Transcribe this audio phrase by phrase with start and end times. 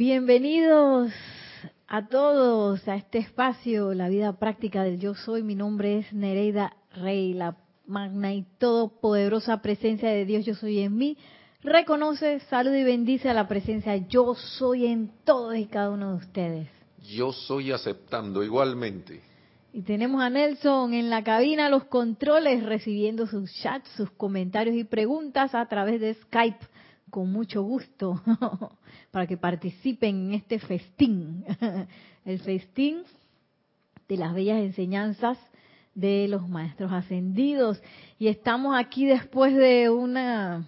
[0.00, 1.12] Bienvenidos
[1.86, 5.42] a todos a este espacio, la vida práctica del yo soy.
[5.42, 10.96] Mi nombre es Nereida Rey, la magna y todopoderosa presencia de Dios yo soy en
[10.96, 11.18] mí.
[11.62, 16.16] Reconoce, saluda y bendice a la presencia yo soy en todos y cada uno de
[16.16, 16.68] ustedes.
[17.14, 19.20] Yo soy aceptando igualmente.
[19.74, 24.84] Y tenemos a Nelson en la cabina, los controles, recibiendo sus chats, sus comentarios y
[24.84, 26.64] preguntas a través de Skype
[27.10, 28.22] con mucho gusto
[29.10, 31.44] para que participen en este festín,
[32.24, 33.02] el festín
[34.08, 35.38] de las bellas enseñanzas
[35.94, 37.82] de los maestros ascendidos.
[38.18, 40.66] Y estamos aquí después de una,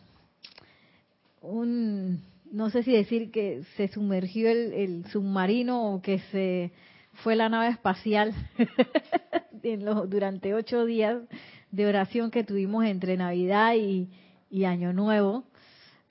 [1.40, 6.72] un, no sé si decir que se sumergió el, el submarino o que se
[7.14, 8.34] fue la nave espacial
[9.62, 11.22] en los, durante ocho días
[11.70, 14.08] de oración que tuvimos entre Navidad y,
[14.50, 15.44] y Año Nuevo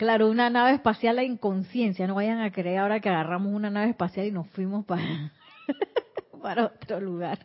[0.01, 2.07] Claro, una nave espacial en conciencia.
[2.07, 5.31] No vayan a creer ahora que agarramos una nave espacial y nos fuimos para,
[6.41, 7.37] para otro lugar.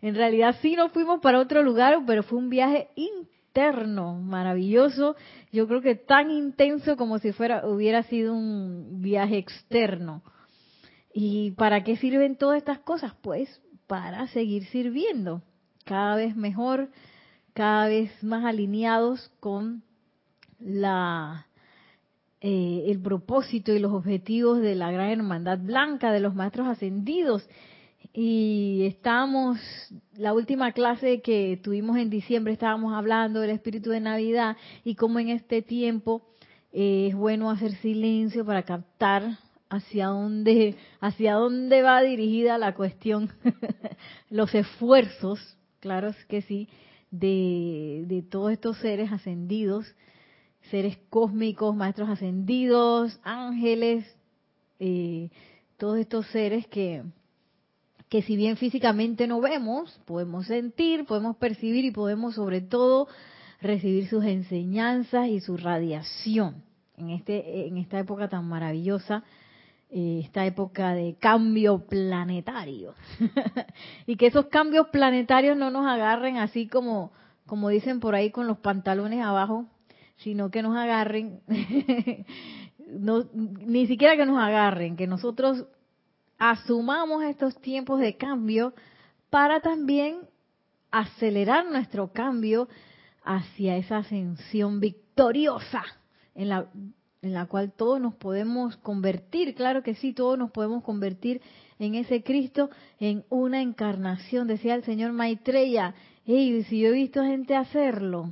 [0.00, 5.14] en realidad sí nos fuimos para otro lugar, pero fue un viaje interno, maravilloso.
[5.52, 10.22] Yo creo que tan intenso como si fuera hubiera sido un viaje externo.
[11.12, 13.12] ¿Y para qué sirven todas estas cosas?
[13.20, 15.42] Pues para seguir sirviendo,
[15.84, 16.88] cada vez mejor,
[17.52, 19.82] cada vez más alineados con
[20.60, 21.46] la
[22.42, 27.48] eh, el propósito y los objetivos de la gran hermandad blanca de los maestros ascendidos.
[28.12, 29.58] Y estamos
[30.16, 35.18] la última clase que tuvimos en diciembre estábamos hablando del espíritu de Navidad y cómo
[35.18, 36.22] en este tiempo
[36.72, 43.30] eh, es bueno hacer silencio para captar hacia dónde hacia dónde va dirigida la cuestión.
[44.30, 46.68] Los esfuerzos claro que sí
[47.10, 49.86] de, de todos estos seres ascendidos
[50.70, 54.04] seres cósmicos, maestros ascendidos, ángeles,
[54.78, 55.30] eh,
[55.76, 57.02] todos estos seres que,
[58.08, 63.08] que si bien físicamente no vemos, podemos sentir, podemos percibir y podemos sobre todo
[63.60, 66.62] recibir sus enseñanzas y su radiación
[66.96, 69.22] en, este, en esta época tan maravillosa,
[69.90, 72.94] eh, esta época de cambio planetario.
[74.06, 77.12] y que esos cambios planetarios no nos agarren así como,
[77.46, 79.66] como dicen por ahí con los pantalones abajo,
[80.16, 81.40] sino que nos agarren,
[82.88, 85.66] no, ni siquiera que nos agarren, que nosotros
[86.38, 88.74] asumamos estos tiempos de cambio
[89.30, 90.20] para también
[90.90, 92.68] acelerar nuestro cambio
[93.24, 95.82] hacia esa ascensión victoriosa
[96.34, 96.66] en la,
[97.22, 101.40] en la cual todos nos podemos convertir, claro que sí, todos nos podemos convertir
[101.78, 105.94] en ese Cristo, en una encarnación, decía el señor Maitreya,
[106.24, 108.30] hey, si yo he visto gente hacerlo,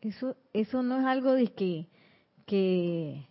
[0.00, 1.86] eso, eso no es algo de que,
[2.46, 3.26] que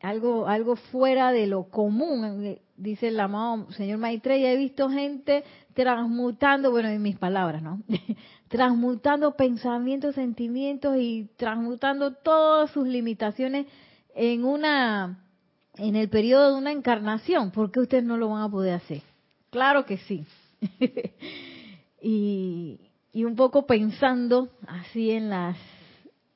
[0.00, 5.44] algo, algo fuera de lo común, eh, dice el amado señor Maitreya, he visto gente
[5.74, 7.82] transmutando, bueno, en mis palabras, ¿no?
[8.48, 13.66] transmutando pensamientos, sentimientos y transmutando todas sus limitaciones
[14.14, 15.24] en una,
[15.76, 17.50] en el periodo de una encarnación.
[17.50, 19.02] ¿Por qué ustedes no lo van a poder hacer?
[19.50, 20.24] Claro que sí.
[22.02, 22.80] y,
[23.12, 25.56] y un poco pensando así en las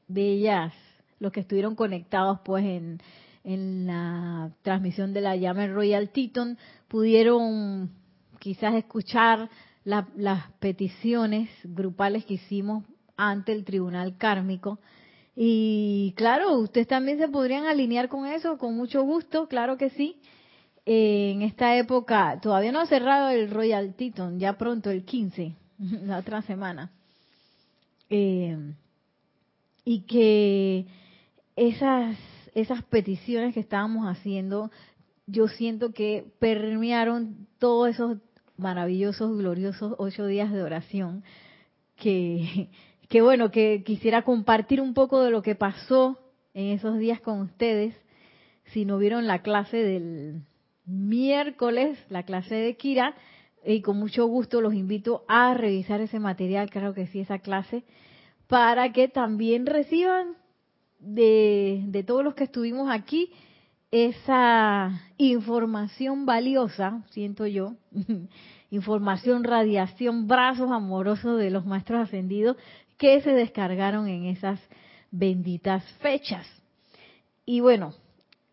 [0.08, 0.72] bellas,
[1.20, 3.00] los que estuvieron conectados pues en,
[3.44, 6.58] en la transmisión de la llama Royal Teton,
[6.88, 7.90] pudieron
[8.38, 9.48] quizás escuchar
[9.84, 12.84] las peticiones grupales que hicimos
[13.16, 14.78] ante el tribunal kármico.
[15.34, 20.16] Y claro, ustedes también se podrían alinear con eso, con mucho gusto, claro que sí.
[20.84, 26.18] en esta época, todavía no ha cerrado el Royal Teton, ya pronto, el 15, la
[26.18, 26.90] otra semana.
[28.10, 28.56] Eh,
[29.88, 30.84] y que
[31.56, 32.14] esas,
[32.54, 34.70] esas peticiones que estábamos haciendo,
[35.26, 38.18] yo siento que permearon todos esos
[38.58, 41.24] maravillosos, gloriosos ocho días de oración,
[41.96, 42.68] que,
[43.08, 46.18] que bueno, que quisiera compartir un poco de lo que pasó
[46.52, 47.94] en esos días con ustedes.
[48.66, 50.42] Si no vieron la clase del
[50.84, 53.14] miércoles, la clase de Kira,
[53.64, 57.84] y con mucho gusto los invito a revisar ese material, creo que sí, esa clase,
[58.48, 60.36] para que también reciban
[60.98, 63.30] de, de todos los que estuvimos aquí
[63.90, 67.74] esa información valiosa, siento yo,
[68.70, 72.56] información, radiación, brazos amorosos de los maestros ascendidos
[72.98, 74.60] que se descargaron en esas
[75.10, 76.46] benditas fechas.
[77.46, 77.94] Y bueno,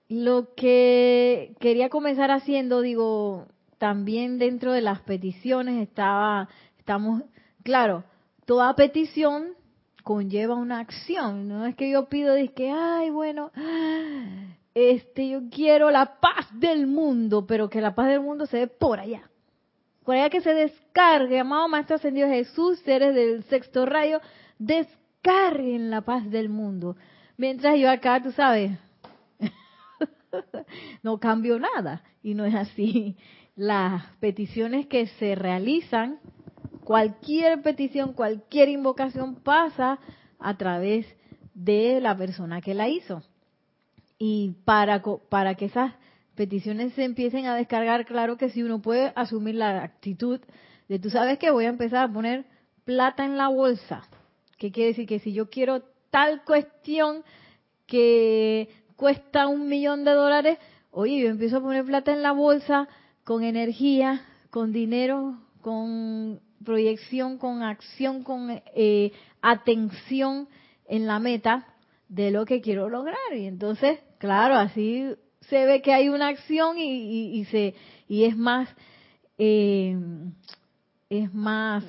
[0.07, 3.47] lo que quería comenzar haciendo, digo,
[3.77, 6.47] también dentro de las peticiones estaba,
[6.77, 7.23] estamos,
[7.63, 8.03] claro,
[8.45, 9.47] toda petición
[10.05, 11.47] conlleva una acción.
[11.47, 13.51] No es que yo pido de que, ay, bueno,
[14.75, 18.67] este, yo quiero la paz del mundo, pero que la paz del mundo se dé
[18.67, 19.27] por allá.
[20.03, 24.21] Por allá que se descargue, amado Maestro Ascendido Jesús, seres del sexto rayo,
[24.59, 26.95] descarguen la paz del mundo.
[27.35, 28.77] Mientras yo acá, tú sabes,
[31.01, 32.03] no cambio nada.
[32.21, 33.17] Y no es así.
[33.55, 36.19] Las peticiones que se realizan,
[36.85, 39.99] cualquier petición, cualquier invocación pasa
[40.39, 41.05] a través
[41.53, 43.23] de la persona que la hizo.
[44.17, 45.93] Y para, para que esas
[46.35, 50.39] peticiones se empiecen a descargar, claro que si uno puede asumir la actitud
[50.87, 52.45] de, tú sabes que voy a empezar a poner
[52.85, 54.03] plata en la bolsa.
[54.57, 55.07] ¿Qué quiere decir?
[55.07, 57.23] Que si yo quiero tal cuestión
[57.87, 60.59] que cuesta un millón de dólares,
[60.91, 62.87] oye, yo empiezo a poner plata en la bolsa
[63.23, 69.11] con energía, con dinero, con proyección, con acción, con eh,
[69.41, 70.47] atención
[70.87, 71.67] en la meta
[72.09, 73.35] de lo que quiero lograr.
[73.35, 77.75] Y entonces, claro, así se ve que hay una acción y, se
[78.07, 78.69] y es más
[79.37, 79.95] eh,
[81.09, 81.83] es más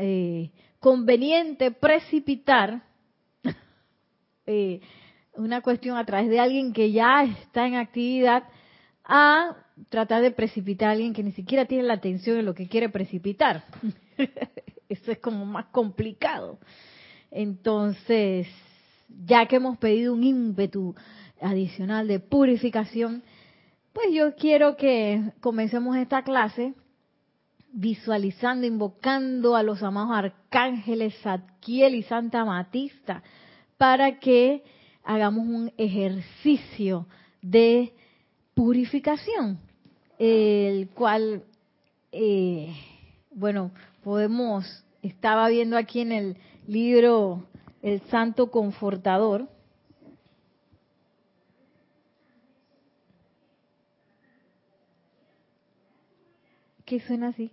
[0.00, 2.82] eh, conveniente precipitar
[4.46, 4.80] eh,
[5.34, 8.44] una cuestión a través de alguien que ya está en actividad
[9.04, 9.56] a
[9.88, 12.88] tratar de precipitar a alguien que ni siquiera tiene la atención en lo que quiere
[12.88, 13.64] precipitar.
[14.88, 16.58] Eso es como más complicado.
[17.30, 18.48] Entonces,
[19.24, 20.94] ya que hemos pedido un ímpetu
[21.40, 23.22] adicional de purificación,
[23.92, 26.74] pues yo quiero que comencemos esta clase
[27.72, 33.22] visualizando, invocando a los amados arcángeles Zadkiel y Santa Matista
[33.76, 34.62] para que
[35.04, 37.06] hagamos un ejercicio
[37.42, 37.92] de
[38.54, 39.58] purificación,
[40.20, 41.42] el cual,
[42.12, 42.74] eh,
[43.30, 43.70] bueno,
[44.04, 46.36] podemos, estaba viendo aquí en el
[46.66, 47.46] libro
[47.80, 49.48] El Santo Confortador,
[56.84, 57.50] que suena así.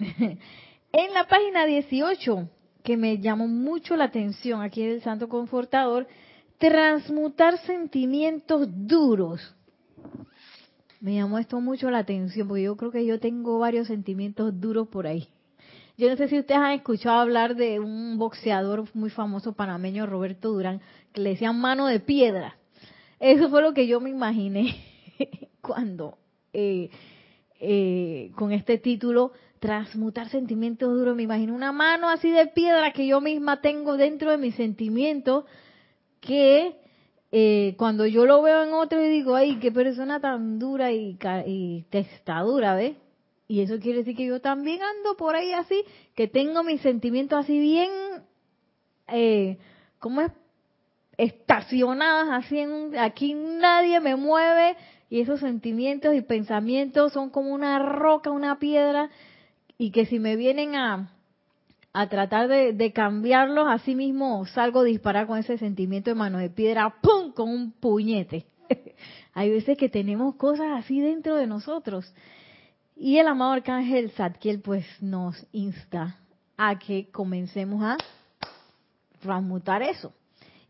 [0.92, 2.48] en la página 18,
[2.82, 6.08] que me llamó mucho la atención aquí en el Santo Confortador,
[6.62, 9.52] transmutar sentimientos duros.
[11.00, 14.86] Me llamó esto mucho la atención, porque yo creo que yo tengo varios sentimientos duros
[14.86, 15.26] por ahí.
[15.98, 20.52] Yo no sé si ustedes han escuchado hablar de un boxeador muy famoso panameño, Roberto
[20.52, 20.80] Durán,
[21.12, 22.56] que le decían mano de piedra.
[23.18, 24.76] Eso fue lo que yo me imaginé
[25.60, 26.16] cuando
[26.52, 26.90] eh,
[27.58, 31.16] eh, con este título transmutar sentimientos duros.
[31.16, 35.44] Me imagino una mano así de piedra que yo misma tengo dentro de mis sentimientos
[36.22, 36.76] que
[37.32, 41.18] eh, cuando yo lo veo en otro y digo, ay, qué persona tan dura y,
[41.46, 42.96] y testadura, ¿ves?
[43.48, 45.84] Y eso quiere decir que yo también ando por ahí así,
[46.14, 47.90] que tengo mis sentimientos así bien,
[49.08, 49.58] eh,
[49.98, 50.32] ¿cómo es?
[51.18, 54.76] Estacionadas así en, aquí nadie me mueve
[55.10, 59.10] y esos sentimientos y pensamientos son como una roca, una piedra
[59.76, 61.12] y que si me vienen a,
[61.92, 66.94] a tratar de, cambiarlos, así mismo salgo disparar con ese sentimiento de mano de piedra,
[67.02, 67.32] ¡pum!
[67.32, 68.46] con un puñete.
[69.34, 72.12] Hay veces que tenemos cosas así dentro de nosotros.
[72.96, 76.18] Y el amado arcángel Zadkiel pues nos insta
[76.56, 77.96] a que comencemos a
[79.20, 80.12] transmutar eso.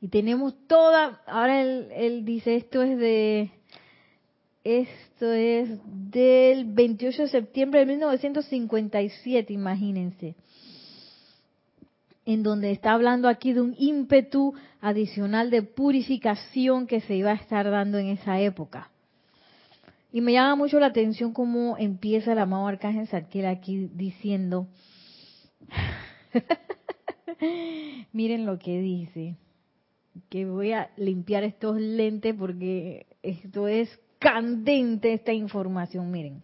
[0.00, 3.50] Y tenemos toda, ahora él, él dice esto es de
[4.64, 10.36] esto es del 28 de septiembre de 1957, imagínense.
[12.24, 17.34] En donde está hablando aquí de un ímpetu adicional de purificación que se iba a
[17.34, 18.90] estar dando en esa época.
[20.12, 24.66] Y me llama mucho la atención cómo empieza el amado Arcángel Zadkiel aquí diciendo,
[28.12, 29.36] miren lo que dice,
[30.28, 33.88] que voy a limpiar estos lentes porque esto es
[34.18, 36.42] candente esta información, miren.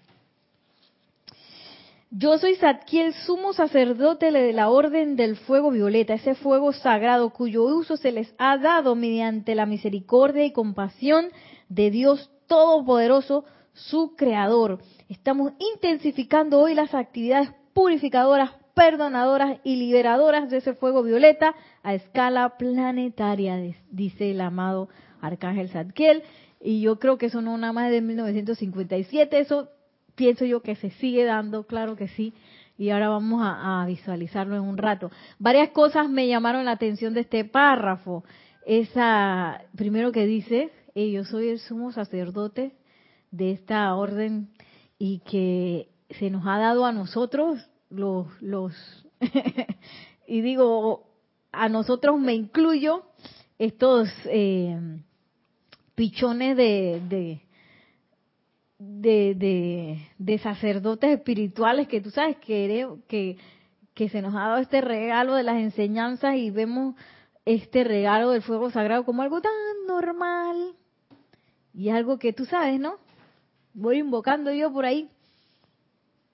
[2.10, 7.64] Yo soy Zadkiel, sumo sacerdote de la Orden del Fuego Violeta, ese fuego sagrado cuyo
[7.64, 11.26] uso se les ha dado mediante la misericordia y compasión
[11.68, 14.78] de Dios Todopoderoso, su Creador.
[15.10, 22.56] Estamos intensificando hoy las actividades purificadoras, perdonadoras y liberadoras de ese fuego violeta a escala
[22.56, 23.58] planetaria,
[23.90, 24.88] dice el amado
[25.20, 26.22] Arcángel Zadkiel.
[26.58, 29.68] Y yo creo que eso no nada más de 1957, eso
[30.18, 32.34] pienso yo que se sigue dando, claro que sí.
[32.76, 35.10] Y ahora vamos a, visualizarlo en un rato.
[35.38, 38.24] Varias cosas me llamaron la atención de este párrafo.
[38.66, 42.72] Esa, primero que dice, yo soy el sumo sacerdote
[43.30, 44.50] de esta orden
[44.98, 47.58] y que se nos ha dado a nosotros
[47.90, 48.74] los, los
[50.26, 51.06] y digo,
[51.52, 53.04] a nosotros me incluyo
[53.58, 54.78] estos eh,
[55.94, 57.40] pichones de, de,
[58.78, 63.36] de, de, sacerdotes espirituales que tú sabes que,
[63.94, 66.94] que, se nos ha dado este regalo de las enseñanzas y vemos
[67.44, 69.52] este regalo del fuego sagrado como algo tan
[69.88, 70.76] normal
[71.74, 72.98] y algo que tú sabes, ¿no?
[73.74, 75.10] Voy invocando yo por ahí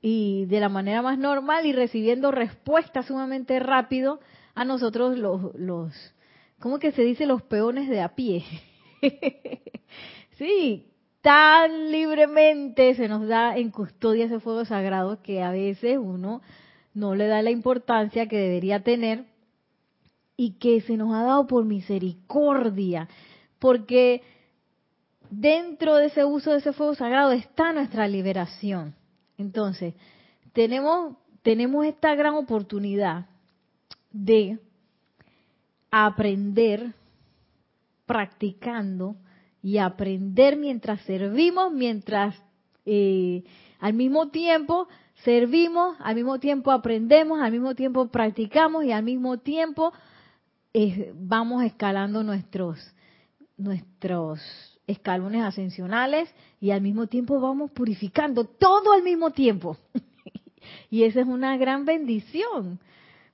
[0.03, 4.21] y de la manera más normal y recibiendo respuestas sumamente rápido
[4.55, 5.95] a nosotros los, los
[6.59, 7.25] ¿cómo que se dice?
[7.25, 8.45] Los peones de a pie.
[10.39, 10.94] sí,
[11.25, 16.43] tan libremente se nos da en custodia ese fuego sagrado que a veces uno
[16.93, 19.25] no le da la importancia que debería tener
[20.37, 23.09] y que se nos ha dado por misericordia,
[23.59, 24.21] porque
[25.31, 28.95] dentro de ese uso de ese fuego sagrado está nuestra liberación.
[29.39, 29.95] Entonces,
[30.53, 33.29] tenemos, tenemos esta gran oportunidad
[34.13, 34.59] de
[35.91, 36.93] aprender
[38.05, 39.17] practicando
[39.65, 42.37] y aprender mientras servimos, mientras
[42.85, 43.45] eh,
[43.81, 44.89] al mismo tiempo
[45.25, 49.95] servimos, al mismo tiempo aprendemos, al mismo tiempo practicamos y al mismo tiempo
[50.75, 52.79] eh, vamos escalando nuestros
[53.57, 54.39] nuestros
[54.87, 56.29] escalones ascensionales
[56.61, 59.79] y al mismo tiempo vamos purificando todo al mismo tiempo.
[60.91, 62.81] y esa es una gran bendición,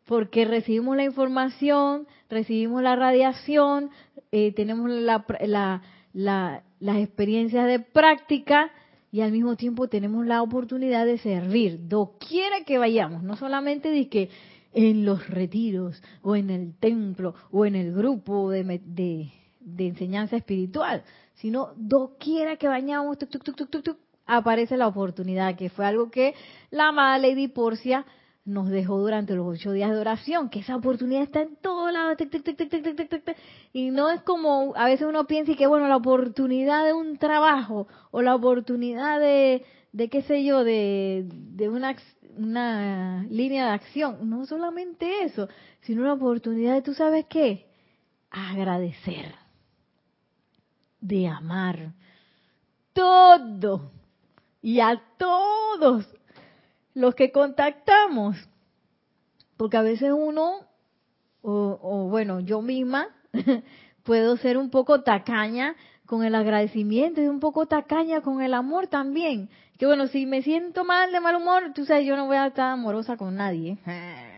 [0.07, 3.91] porque recibimos la información, recibimos la radiación,
[4.31, 5.83] eh, tenemos la, la,
[6.13, 6.63] las
[6.97, 8.71] experiencias de práctica
[9.13, 14.09] y al mismo tiempo tenemos la oportunidad de servir, doquiera que vayamos, no solamente de
[14.09, 14.31] que
[14.73, 21.03] en los retiros o en el templo o en el grupo de, de, enseñanza espiritual,
[21.35, 23.19] sino doquiera que vayamos,
[24.27, 26.35] aparece la oportunidad, que fue algo que
[26.71, 28.07] la amada Lady Porcia
[28.45, 32.17] nos dejó durante los ocho días de oración, que esa oportunidad está en todos lados,
[33.73, 37.19] y no es como a veces uno piensa y que bueno, la oportunidad de un
[37.19, 41.95] trabajo o la oportunidad de, de qué sé yo, de, de una,
[42.37, 45.49] una línea de acción, no solamente eso,
[45.83, 47.67] sino una oportunidad de, ¿tú sabes qué?
[48.31, 49.35] Agradecer,
[51.01, 51.93] de amar,
[52.93, 53.93] todo
[54.63, 56.07] y a todos
[56.95, 58.37] los que contactamos.
[59.57, 60.67] Porque a veces uno,
[61.43, 63.09] o, bueno, yo misma,
[64.03, 68.87] puedo ser un poco tacaña con el agradecimiento y un poco tacaña con el amor
[68.87, 69.51] también.
[69.79, 72.49] Que bueno, si me siento mal de mal humor, tú sabes, yo no voy a
[72.49, 73.79] estar amorosa con nadie.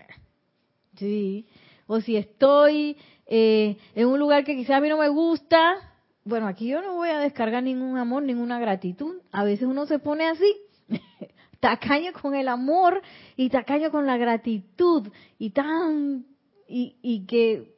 [0.94, 1.46] Sí.
[1.86, 5.76] O si estoy eh, en un lugar que quizás a mí no me gusta,
[6.24, 9.16] bueno, aquí yo no voy a descargar ningún amor, ninguna gratitud.
[9.32, 10.56] A veces uno se pone así.
[11.62, 13.00] tacaño con el amor
[13.36, 16.26] y tacaño con la gratitud y tan
[16.66, 17.72] y, y que,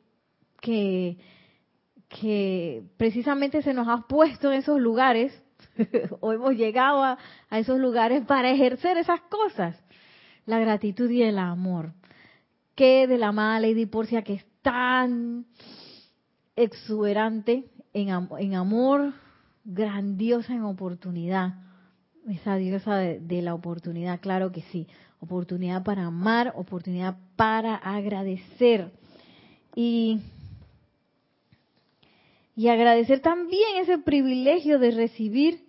[0.63, 1.19] que
[2.09, 5.39] que precisamente se nos ha puesto en esos lugares
[6.21, 7.19] o hemos llegado a,
[7.51, 9.77] esos lugares para ejercer esas cosas
[10.47, 11.93] la gratitud y el amor.
[12.75, 15.47] Que de la amada Lady Porcia que es tan
[16.57, 19.13] exuberante en, en amor
[19.65, 21.64] grandiosa en oportunidad
[22.29, 24.87] esa diosa de, la oportunidad, claro que sí.
[25.21, 28.91] Oportunidad para amar, oportunidad para agradecer.
[29.75, 30.21] Y,
[32.57, 35.65] y agradecer también ese privilegio de recibir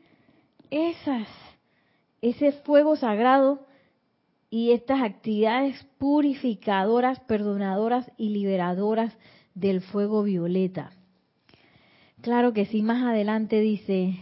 [0.70, 1.28] esas,
[2.22, 3.66] ese fuego sagrado
[4.50, 9.18] y estas actividades purificadoras, perdonadoras y liberadoras
[9.54, 10.92] del fuego violeta.
[12.22, 14.18] Claro que sí, más adelante dice,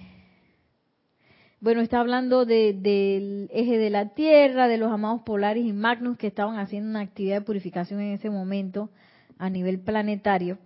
[1.63, 6.27] bueno, está hablando del eje de la Tierra, de los amados polares y Magnus que
[6.27, 8.89] estaban haciendo una actividad de purificación en ese momento
[9.37, 10.57] a nivel planetario.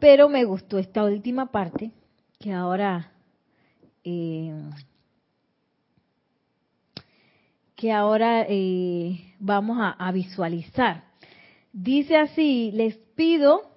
[0.00, 1.90] Pero me gustó esta última parte
[2.40, 3.12] que ahora
[4.04, 4.54] eh,
[7.76, 11.04] que ahora eh, vamos a, visualizar.
[11.74, 13.70] Dice así, les pido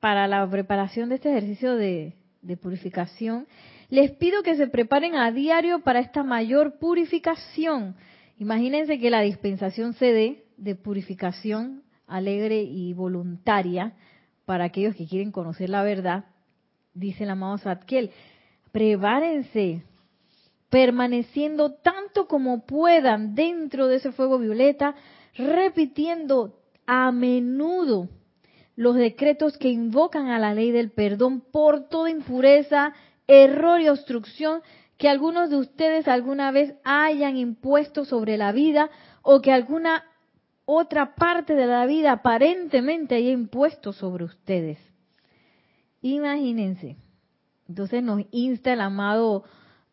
[0.00, 2.12] para la preparación de este ejercicio de
[2.60, 3.46] purificación
[3.92, 7.94] les pido que se preparen a diario para esta mayor purificación.
[8.38, 13.92] Imagínense que la dispensación se dé de purificación alegre y voluntaria
[14.46, 16.24] para aquellos que quieren conocer la verdad,
[16.94, 18.12] dice el amado Satkel.
[18.72, 19.82] Prepárense,
[20.70, 24.94] permaneciendo tanto como puedan dentro de ese fuego violeta,
[25.36, 28.08] repitiendo a menudo
[28.74, 32.94] los decretos que invocan a la ley del perdón por toda impureza,
[33.26, 34.62] error y obstrucción
[34.98, 38.90] que algunos de ustedes alguna vez hayan impuesto sobre la vida
[39.22, 40.04] o que alguna
[40.64, 44.78] otra parte de la vida aparentemente haya impuesto sobre ustedes.
[46.02, 46.96] Imagínense.
[47.68, 49.44] Entonces nos insta el amado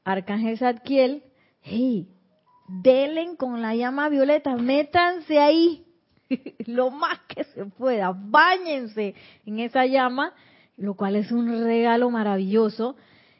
[0.03, 1.24] Arcángel Zadkiel,
[1.62, 2.07] hey,
[2.67, 5.86] delen con la llama violeta, métanse ahí
[6.65, 10.33] lo más que se pueda, báñense en esa llama,
[10.77, 12.95] lo cual es un regalo maravilloso,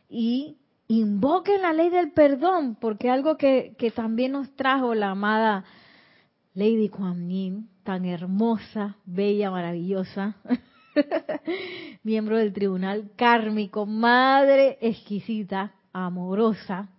[0.10, 5.64] y invoquen la ley del perdón, porque algo que, también nos trajo la amada
[6.56, 10.36] Lady Kuan Yin, tan hermosa, bella, maravillosa,
[12.04, 16.90] miembro del tribunal kármico, madre exquisita, amorosa,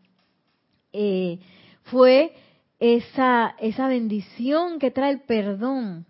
[0.93, 1.41] eh,
[1.83, 2.33] fue
[2.79, 6.07] esa, esa bendición que trae el perdón,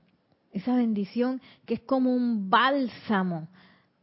[0.52, 3.48] esa bendición que es como un bálsamo,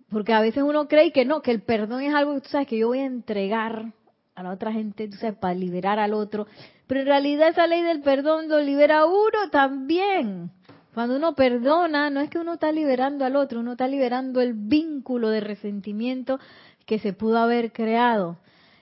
[0.10, 2.68] porque a veces uno cree que no, que el perdón es algo que tú sabes
[2.68, 3.94] que yo voy a entregar
[4.36, 6.48] a la otra gente, tú sabes, para liberar al otro,
[6.86, 10.52] pero en realidad esa ley del perdón lo libera a uno también.
[10.94, 14.54] Cuando uno perdona, no es que uno está liberando al otro, uno está liberando el
[14.54, 16.40] vínculo de resentimiento
[16.86, 18.38] que se pudo haber creado.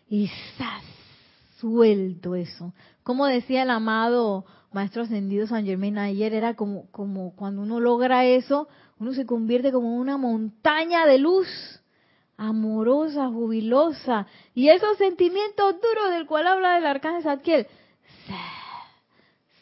[0.08, 0.28] Y
[0.58, 0.84] ¡zas!
[1.60, 2.74] suelto eso.
[3.04, 8.26] Como decía el amado Maestro Ascendido San Germain ayer, era como, como cuando uno logra
[8.26, 8.68] eso,
[9.00, 11.48] uno se convierte como una montaña de luz,
[12.38, 14.28] amorosa, jubilosa.
[14.54, 17.68] Y esos sentimientos duros del cual habla el arcángel Zadkiel,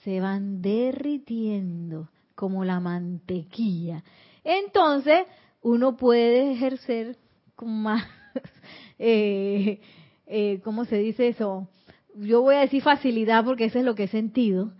[0.04, 4.04] se van derritiendo como la mantequilla.
[4.44, 5.26] Entonces,
[5.62, 7.18] uno puede ejercer
[7.56, 8.06] con más,
[9.00, 9.80] eh,
[10.28, 11.70] eh, ¿cómo se dice eso?
[12.16, 14.74] Yo voy a decir facilidad porque eso es lo que he sentido,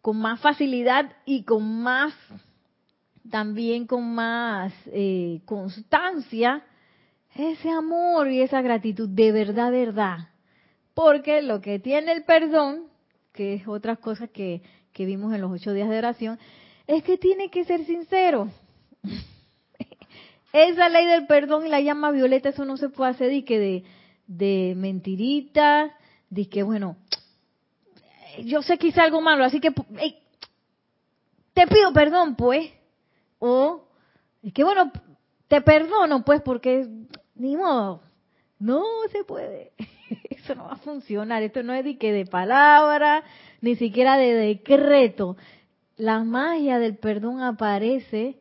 [0.00, 2.14] con más facilidad y con más,
[3.30, 6.64] también con más eh, constancia,
[7.34, 10.28] ese amor y esa gratitud de verdad, verdad.
[10.94, 12.92] Porque lo que tiene el perdón
[13.32, 16.38] que es otra cosa que, que vimos en los ocho días de oración,
[16.86, 18.50] es que tiene que ser sincero.
[20.52, 23.58] Esa ley del perdón y la llama violeta, eso no se puede hacer de que
[23.58, 23.84] de,
[24.26, 25.96] de mentirita,
[26.28, 26.96] de que bueno,
[28.44, 29.72] yo sé que hice algo malo, así que
[31.54, 32.70] te pido perdón, pues.
[33.44, 33.88] O
[34.40, 34.92] es que bueno,
[35.48, 36.88] te perdono, pues, porque
[37.34, 38.02] ni modo,
[38.60, 39.72] no se puede.
[40.30, 41.42] Eso no va a funcionar.
[41.42, 43.24] Esto no es de que de palabra,
[43.60, 45.36] ni siquiera de decreto.
[45.96, 48.38] La magia del perdón aparece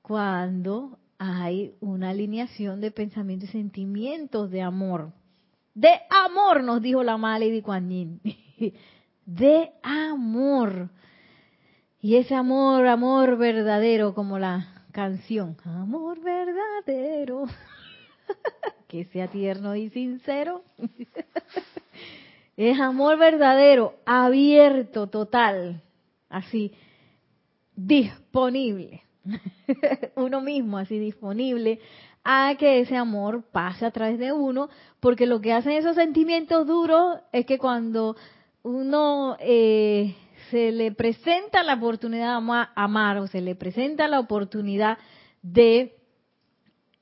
[0.00, 5.12] cuando hay una alineación de pensamientos y sentimientos de amor.
[5.74, 8.20] De amor, nos dijo la mala Lady Kuan Yin.
[9.26, 10.90] De amor.
[12.02, 15.56] Y ese amor, amor verdadero, como la canción.
[15.64, 17.44] Amor verdadero.
[18.88, 20.62] que sea tierno y sincero.
[22.56, 25.82] es amor verdadero, abierto, total,
[26.30, 26.72] así,
[27.76, 29.02] disponible.
[30.16, 31.80] uno mismo así disponible
[32.24, 36.66] a que ese amor pase a través de uno, porque lo que hacen esos sentimientos
[36.66, 38.16] duros es que cuando
[38.62, 40.14] uno eh,
[40.50, 44.98] se le presenta la oportunidad de amar o se le presenta la oportunidad
[45.42, 45.96] de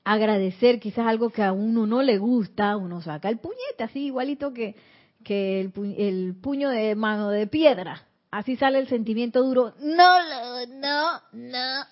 [0.03, 4.53] agradecer quizás algo que a uno no le gusta, uno saca el puñete así igualito
[4.53, 4.75] que,
[5.23, 8.05] que el, puño de mano de piedra.
[8.31, 9.73] Así sale el sentimiento duro.
[9.79, 11.85] No, no, no.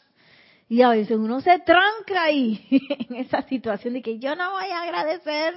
[0.69, 2.59] Y a veces uno se tranca ahí
[3.09, 5.55] en esa situación de que yo no voy a agradecer.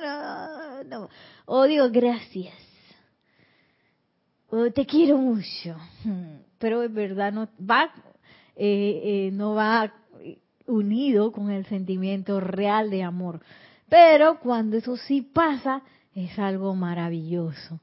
[0.87, 1.09] No,
[1.47, 2.70] O digo gracias.
[4.51, 5.77] O te quiero mucho.
[6.59, 7.91] Pero es verdad no va,
[8.57, 9.93] eh, eh, no va
[10.67, 13.41] unido con el sentimiento real de amor.
[13.89, 15.83] Pero cuando eso sí pasa,
[16.15, 17.81] es algo maravilloso.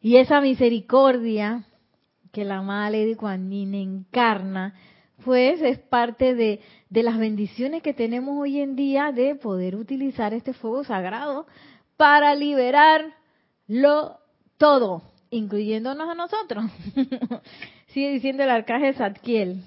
[0.00, 1.64] Y esa misericordia
[2.32, 4.74] que la amada Lady Kuan encarna,
[5.24, 10.32] pues es parte de, de las bendiciones que tenemos hoy en día de poder utilizar
[10.32, 11.46] este fuego sagrado
[11.96, 12.94] para liberarlo
[14.56, 16.64] todo, incluyéndonos a nosotros.
[17.88, 19.62] Sigue diciendo el arcángel Zadkiel.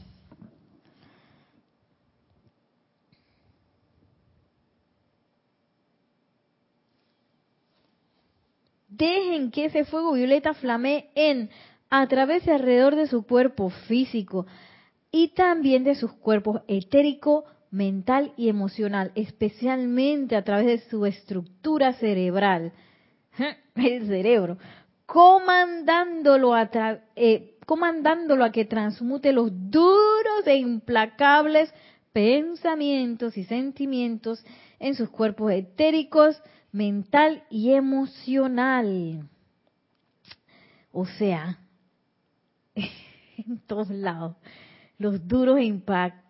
[8.97, 11.49] dejen que ese fuego violeta flamee en,
[11.89, 14.45] a través y alrededor de su cuerpo físico
[15.11, 21.93] y también de sus cuerpos etérico, mental y emocional, especialmente a través de su estructura
[21.93, 22.71] cerebral,
[23.75, 24.57] el cerebro,
[25.13, 26.71] comandándolo a,
[27.15, 31.71] eh, comandándolo a que transmute los duros e implacables
[32.11, 34.43] pensamientos y sentimientos
[34.79, 39.29] en sus cuerpos etéricos, mental y emocional.
[40.91, 41.59] O sea,
[42.73, 44.35] en todos lados.
[44.97, 45.75] Los duros e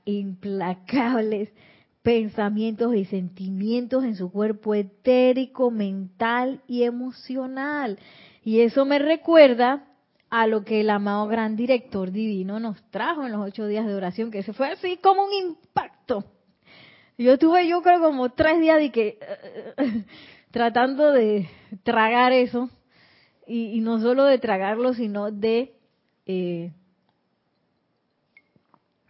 [0.05, 1.53] implacables
[2.01, 7.97] pensamientos y sentimientos en su cuerpo etérico, mental y emocional.
[8.43, 9.85] Y eso me recuerda
[10.29, 13.95] a lo que el amado gran director divino nos trajo en los ocho días de
[13.95, 16.25] oración, que se fue así como un impacto.
[17.17, 19.19] Yo tuve, yo creo, como tres días de que
[20.51, 21.47] tratando de
[21.83, 22.69] tragar eso,
[23.45, 25.73] y, no solo de tragarlo, sino de
[26.25, 26.71] eh,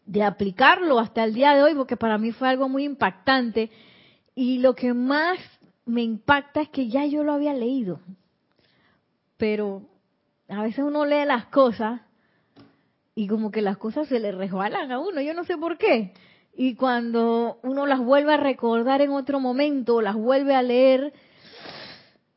[0.06, 3.72] de aplicarlo hasta el día de hoy, porque para mí fue algo muy impactante.
[4.36, 5.40] Y lo que más
[5.86, 8.00] me impacta es que ya yo lo había leído.
[9.38, 9.82] Pero
[10.48, 12.02] a veces uno lee las cosas
[13.16, 16.14] y como que las cosas se le resbalan a uno, yo no sé por qué.
[16.56, 21.14] Y cuando uno las vuelve a recordar en otro momento, las vuelve a leer,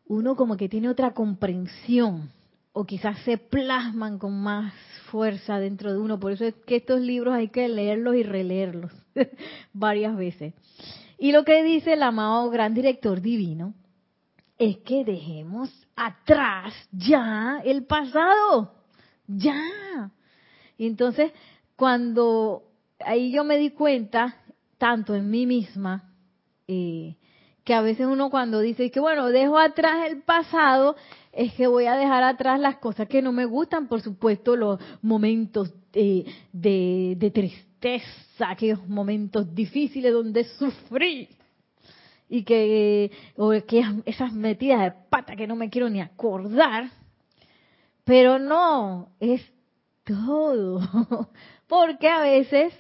[0.06, 2.30] uno como que tiene otra comprensión
[2.72, 4.72] o quizás se plasman con más
[5.10, 6.20] fuerza dentro de uno.
[6.20, 8.92] Por eso es que estos libros hay que leerlos y releerlos
[9.72, 10.54] varias veces.
[11.18, 13.74] Y lo que dice el amado gran director divino
[14.58, 18.74] es que dejemos atrás ya el pasado,
[19.26, 20.10] ya.
[20.78, 21.32] Entonces,
[21.76, 22.62] cuando
[23.00, 24.36] ahí yo me di cuenta,
[24.78, 26.12] tanto en mí misma,
[26.68, 27.16] eh,
[27.64, 30.96] que a veces uno cuando dice que bueno, dejo atrás el pasado,
[31.32, 34.80] es que voy a dejar atrás las cosas que no me gustan, por supuesto, los
[35.02, 41.28] momentos de, de, tristeza, aquellos momentos difíciles donde sufrí
[42.28, 46.90] y que, o que esas metidas de pata que no me quiero ni acordar,
[48.04, 49.42] pero no, es
[50.04, 50.80] todo,
[51.66, 52.72] porque a veces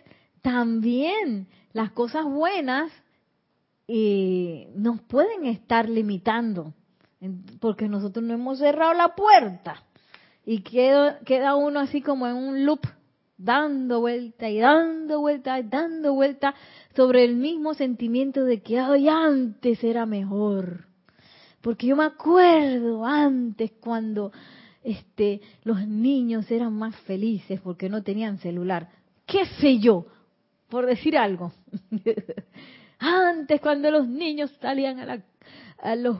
[0.42, 2.92] también las cosas buenas
[3.88, 6.74] eh, nos pueden estar limitando
[7.60, 9.82] porque nosotros no hemos cerrado la puerta
[10.44, 12.80] y queda, queda uno así como en un loop
[13.38, 16.54] dando vuelta y dando vuelta y dando vuelta
[16.94, 20.86] sobre el mismo sentimiento de que Ay, antes era mejor.
[21.60, 24.32] Porque yo me acuerdo antes cuando
[24.82, 28.88] este los niños eran más felices porque no tenían celular.
[29.26, 30.06] ¿Qué sé yo?
[30.68, 31.52] Por decir algo.
[32.98, 35.22] antes cuando los niños salían a, la,
[35.78, 36.18] a los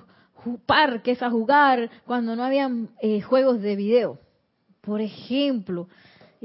[0.66, 4.18] parques a jugar cuando no habían eh, juegos de video,
[4.80, 5.88] por ejemplo,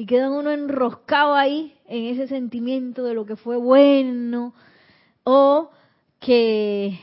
[0.01, 4.55] y queda uno enroscado ahí en ese sentimiento de lo que fue bueno
[5.23, 5.69] o
[6.19, 6.99] que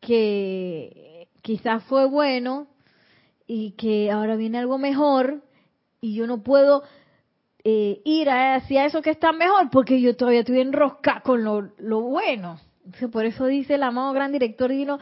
[0.00, 2.66] que quizás fue bueno
[3.46, 5.44] y que ahora viene algo mejor
[6.00, 6.82] y yo no puedo
[7.62, 12.00] eh, ir hacia eso que está mejor porque yo todavía estoy enroscado con lo, lo
[12.00, 12.58] bueno.
[13.12, 14.98] por eso dice el amado gran director divino,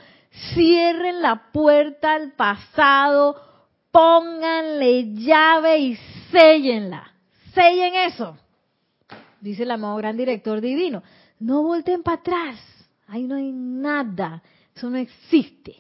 [0.52, 3.40] cierren la puerta al pasado,
[3.90, 5.98] pónganle llave y
[6.30, 7.12] séllenla.
[7.54, 8.36] Sellen eso.
[9.40, 11.02] Dice el amado gran director divino.
[11.38, 12.86] No volteen para atrás.
[13.08, 14.42] Ahí no hay nada.
[14.74, 15.76] Eso no existe.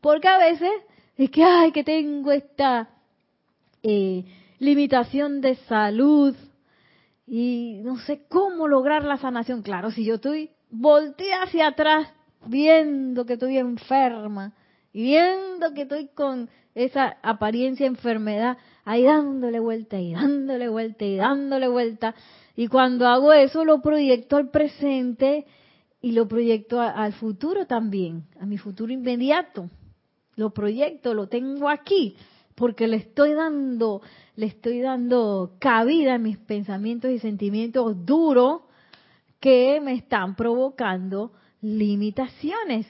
[0.00, 0.70] Porque a veces
[1.16, 2.88] es que, ay, que tengo esta
[3.82, 4.24] eh,
[4.58, 6.34] limitación de salud
[7.26, 9.62] y no sé cómo lograr la sanación.
[9.62, 12.08] Claro, si yo estoy volteé hacia atrás
[12.46, 14.52] viendo que estoy enferma
[14.92, 18.56] y viendo que estoy con esa apariencia de enfermedad,
[18.88, 22.14] ahí dándole vuelta y dándole vuelta y dándole vuelta.
[22.56, 25.44] Y cuando hago eso lo proyecto al presente
[26.00, 29.68] y lo proyecto al futuro también, a mi futuro inmediato.
[30.36, 32.16] Lo proyecto, lo tengo aquí,
[32.54, 34.00] porque le estoy dando,
[34.36, 38.62] le estoy dando cabida a mis pensamientos y sentimientos duros
[39.38, 42.86] que me están provocando limitaciones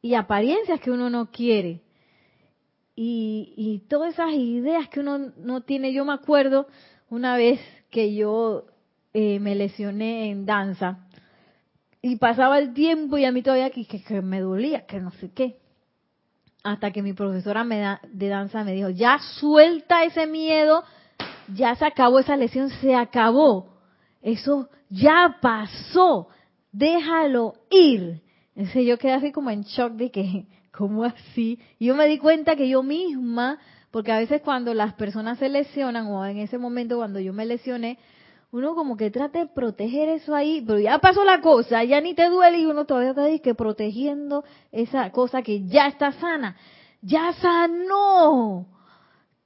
[0.00, 1.82] y apariencias que uno no quiere.
[3.02, 5.94] Y, todas esas ideas que uno no tiene.
[5.94, 6.66] Yo me acuerdo
[7.08, 7.58] una vez
[7.90, 8.66] que yo
[9.14, 10.98] eh, me lesioné en danza
[12.02, 15.32] y pasaba el tiempo y a mí todavía que, que, me dolía, que no sé
[15.32, 15.56] qué.
[16.62, 20.84] Hasta que mi profesora me de danza me dijo, ya suelta ese miedo,
[21.54, 23.78] ya se acabó esa lesión, se acabó.
[24.20, 26.28] Eso ya pasó
[26.72, 28.22] déjalo ir.
[28.54, 30.46] Entonces yo quedé así como en shock de que,
[30.80, 31.60] ¿cómo así?
[31.78, 33.58] Y yo me di cuenta que yo misma,
[33.90, 37.44] porque a veces cuando las personas se lesionan, o en ese momento cuando yo me
[37.44, 37.98] lesioné,
[38.50, 42.14] uno como que trata de proteger eso ahí, pero ya pasó la cosa, ya ni
[42.14, 46.56] te duele y uno todavía está ahí que protegiendo esa cosa que ya está sana.
[47.02, 48.66] Ya sanó.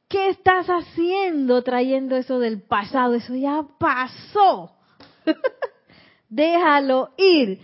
[0.08, 3.14] ¿Qué estás haciendo trayendo eso del pasado?
[3.14, 4.70] Eso ya pasó.
[6.28, 7.60] déjalo ir,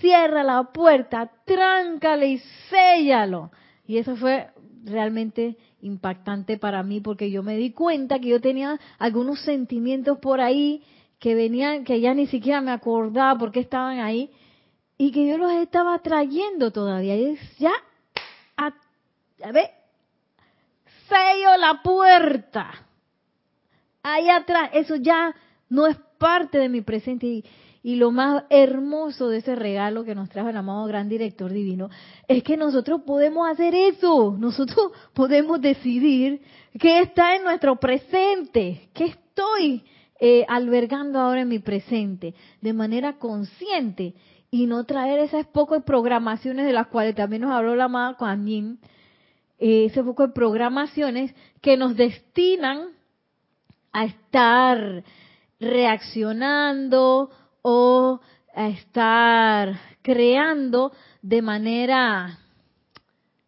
[0.00, 3.50] cierra la puerta, tráncale y séllalo.
[3.86, 4.48] Y eso fue
[4.84, 10.40] realmente impactante para mí porque yo me di cuenta que yo tenía algunos sentimientos por
[10.40, 10.82] ahí
[11.18, 14.30] que venían, que ya ni siquiera me acordaba por qué estaban ahí
[14.96, 17.16] y que yo los estaba trayendo todavía.
[17.16, 17.72] Y ya,
[18.56, 18.72] a,
[19.44, 19.70] a ver,
[21.08, 22.70] sello la puerta.
[24.02, 25.34] Ahí atrás, eso ya
[25.68, 27.26] no es parte de mi presente.
[27.26, 27.44] Y,
[27.82, 31.88] y lo más hermoso de ese regalo que nos trajo el amado gran director divino
[32.28, 34.36] es que nosotros podemos hacer eso.
[34.38, 36.42] Nosotros podemos decidir
[36.78, 39.82] qué está en nuestro presente, qué estoy
[40.20, 44.14] eh, albergando ahora en mi presente, de manera consciente
[44.50, 48.46] y no traer esas pocas programaciones de las cuales también nos habló la amada Kuan
[48.46, 48.78] Yin,
[49.58, 52.88] eh, ese poco de programaciones que nos destinan
[53.92, 55.02] a estar
[55.58, 57.30] reaccionando
[57.62, 58.20] o
[58.54, 60.92] a estar creando
[61.22, 62.38] de manera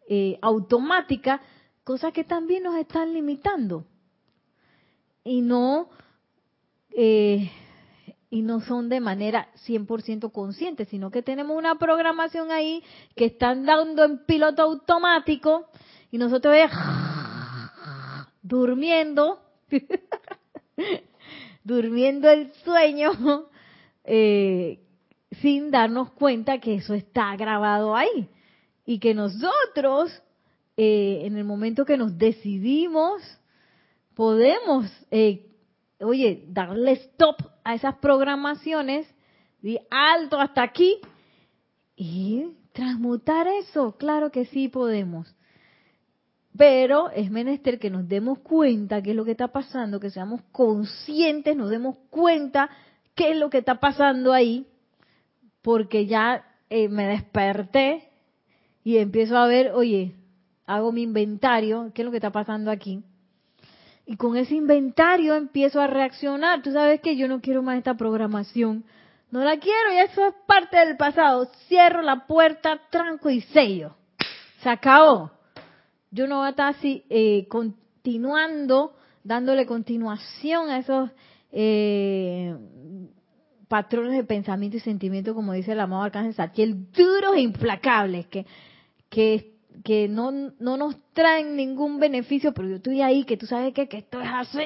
[0.07, 1.41] eh, automática
[1.83, 3.85] cosas que también nos están limitando.
[5.23, 5.89] Y no
[6.91, 7.49] eh,
[8.33, 12.83] y no son de manera 100% consciente, sino que tenemos una programación ahí
[13.15, 15.67] que están dando en piloto automático
[16.09, 16.55] y nosotros
[18.41, 19.39] durmiendo,
[21.63, 23.11] durmiendo el sueño,
[24.03, 24.79] eh,
[25.41, 28.29] sin darnos cuenta que eso está grabado ahí
[28.85, 30.11] y que nosotros,
[30.77, 33.21] eh, en el momento que nos decidimos,
[34.13, 35.47] podemos eh,
[36.03, 39.07] oye, darle stop a esas programaciones,
[39.61, 40.97] de alto hasta aquí
[41.95, 43.95] y transmutar eso.
[43.97, 45.33] Claro que sí podemos.
[46.55, 50.41] Pero es menester que nos demos cuenta qué es lo que está pasando, que seamos
[50.51, 52.69] conscientes, nos demos cuenta
[53.15, 54.67] qué es lo que está pasando ahí,
[55.61, 58.09] porque ya eh, me desperté
[58.83, 60.15] y empiezo a ver, oye,
[60.65, 63.03] hago mi inventario, qué es lo que está pasando aquí
[64.05, 66.61] y con ese inventario empiezo a reaccionar.
[66.61, 68.83] Tú sabes que yo no quiero más esta programación.
[69.31, 71.49] No la quiero y eso es parte del pasado.
[71.67, 73.95] Cierro la puerta, tranco y sello.
[74.61, 75.31] Se acabó.
[76.11, 81.09] Yo no voy a estar así eh, continuando, dándole continuación a esos
[81.51, 82.55] eh,
[83.73, 88.45] patrones de pensamiento y sentimiento, como dice el amado Arcángel Satiel, duros e implacables, que,
[89.09, 93.73] que que no, no nos traen ningún beneficio, pero yo estoy ahí, que tú sabes
[93.73, 94.59] que, que esto es así.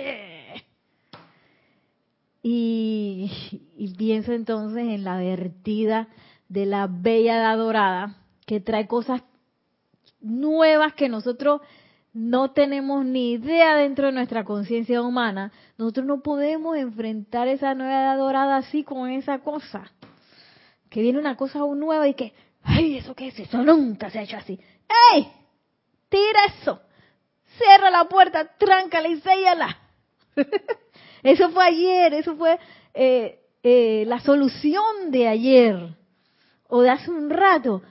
[2.44, 3.32] Y,
[3.78, 6.10] y pienso entonces en la vertida
[6.50, 9.24] de la bella dorada, que trae cosas
[10.20, 11.62] nuevas que nosotros
[12.18, 15.52] no tenemos ni idea dentro de nuestra conciencia humana.
[15.78, 19.92] Nosotros no podemos enfrentar esa nueva dorada así con esa cosa.
[20.90, 23.40] Que viene una cosa nueva y que, ay, ¿eso qué es?
[23.40, 24.60] Eso nunca se ha hecho así.
[25.14, 25.32] ¡Ey!
[26.10, 26.82] Tira eso.
[27.56, 29.78] Cierra la puerta, tráncala y séllala.
[31.22, 32.58] eso fue ayer, eso fue
[32.96, 35.96] eh, eh, la solución de ayer
[36.68, 37.84] o de hace un rato.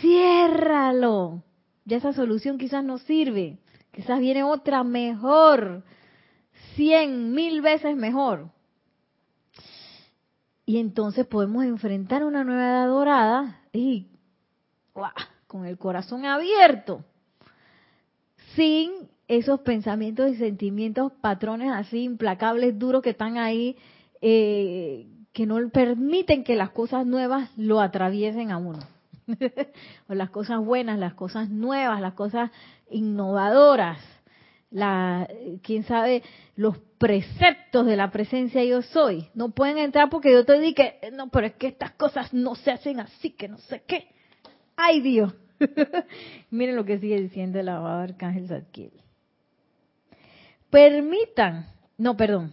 [0.00, 1.42] Ciérralo.
[1.84, 3.58] Ya esa solución quizás no sirve.
[3.94, 5.82] Quizás viene otra mejor.
[6.74, 8.50] Cien, mil veces mejor.
[10.66, 14.08] Y entonces podemos enfrentar una nueva edad dorada y
[14.94, 15.12] ¡guau!
[15.46, 17.04] con el corazón abierto,
[18.56, 18.90] sin
[19.28, 23.76] esos pensamientos y sentimientos, patrones así implacables, duros que están ahí,
[24.20, 28.80] eh, que no permiten que las cosas nuevas lo atraviesen a uno.
[30.08, 32.50] o las cosas buenas, las cosas nuevas, las cosas
[32.90, 33.98] innovadoras,
[34.70, 35.28] la,
[35.62, 36.22] quién sabe,
[36.56, 39.28] los preceptos de la presencia yo soy.
[39.34, 42.72] No pueden entrar porque yo te dije, no, pero es que estas cosas no se
[42.72, 44.08] hacen así, que no sé qué.
[44.76, 45.32] Ay Dios.
[46.50, 48.92] Miren lo que sigue diciendo el abogado Arcángel Zadkiel.
[50.70, 52.52] Permitan, no, perdón.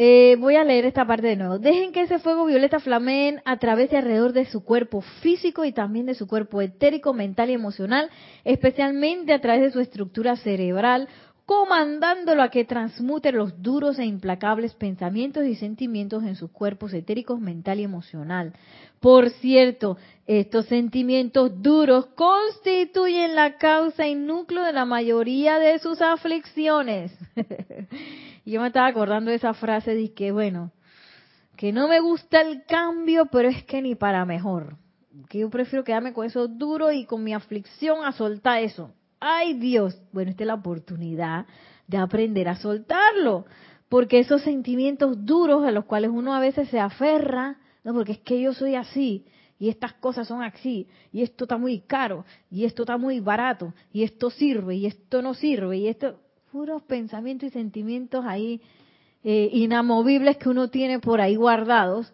[0.00, 1.58] Eh, voy a leer esta parte de nuevo.
[1.58, 5.72] Dejen que ese fuego violeta flameen a través de alrededor de su cuerpo físico y
[5.72, 8.08] también de su cuerpo etérico, mental y emocional,
[8.44, 11.08] especialmente a través de su estructura cerebral,
[11.48, 17.40] comandándolo a que transmute los duros e implacables pensamientos y sentimientos en sus cuerpos etéricos,
[17.40, 18.52] mental y emocional.
[19.00, 26.02] Por cierto, estos sentimientos duros constituyen la causa y núcleo de la mayoría de sus
[26.02, 27.16] aflicciones.
[28.44, 30.70] Yo me estaba acordando de esa frase de que, bueno,
[31.56, 34.76] que no me gusta el cambio, pero es que ni para mejor.
[35.30, 39.54] Que yo prefiero quedarme con eso duro y con mi aflicción a soltar eso ay
[39.54, 41.46] Dios, bueno, esta es la oportunidad
[41.86, 43.46] de aprender a soltarlo,
[43.88, 48.18] porque esos sentimientos duros a los cuales uno a veces se aferra, no, porque es
[48.18, 49.24] que yo soy así,
[49.58, 53.72] y estas cosas son así, y esto está muy caro, y esto está muy barato,
[53.92, 56.18] y esto sirve, y esto no sirve, y esto,
[56.52, 58.60] puros pensamientos y sentimientos ahí
[59.24, 62.12] eh, inamovibles que uno tiene por ahí guardados.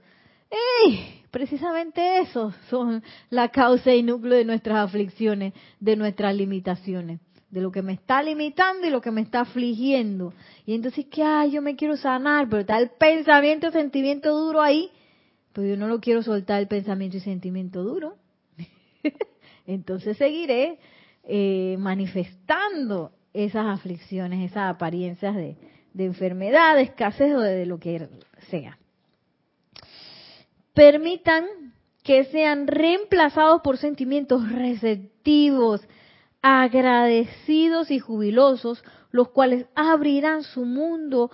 [0.50, 1.23] ¡Ey!
[1.34, 7.20] Precisamente esos son la causa y núcleo de nuestras aflicciones, de nuestras limitaciones,
[7.50, 10.32] de lo que me está limitando y lo que me está afligiendo.
[10.64, 11.22] Y entonces, ¿qué?
[11.22, 14.90] Ay, yo me quiero sanar, pero está el pensamiento, sentimiento duro ahí
[15.54, 18.16] pero yo no lo quiero soltar el pensamiento y sentimiento duro.
[19.66, 20.78] Entonces seguiré
[21.22, 25.56] eh, manifestando esas aflicciones, esas apariencias de,
[25.96, 28.08] enfermedad, de escasez o de lo que
[28.50, 28.78] sea.
[30.74, 31.46] Permitan
[32.02, 35.80] que sean reemplazados por sentimientos receptivos,
[36.42, 41.30] agradecidos y jubilosos, los cuales abrirán su mundo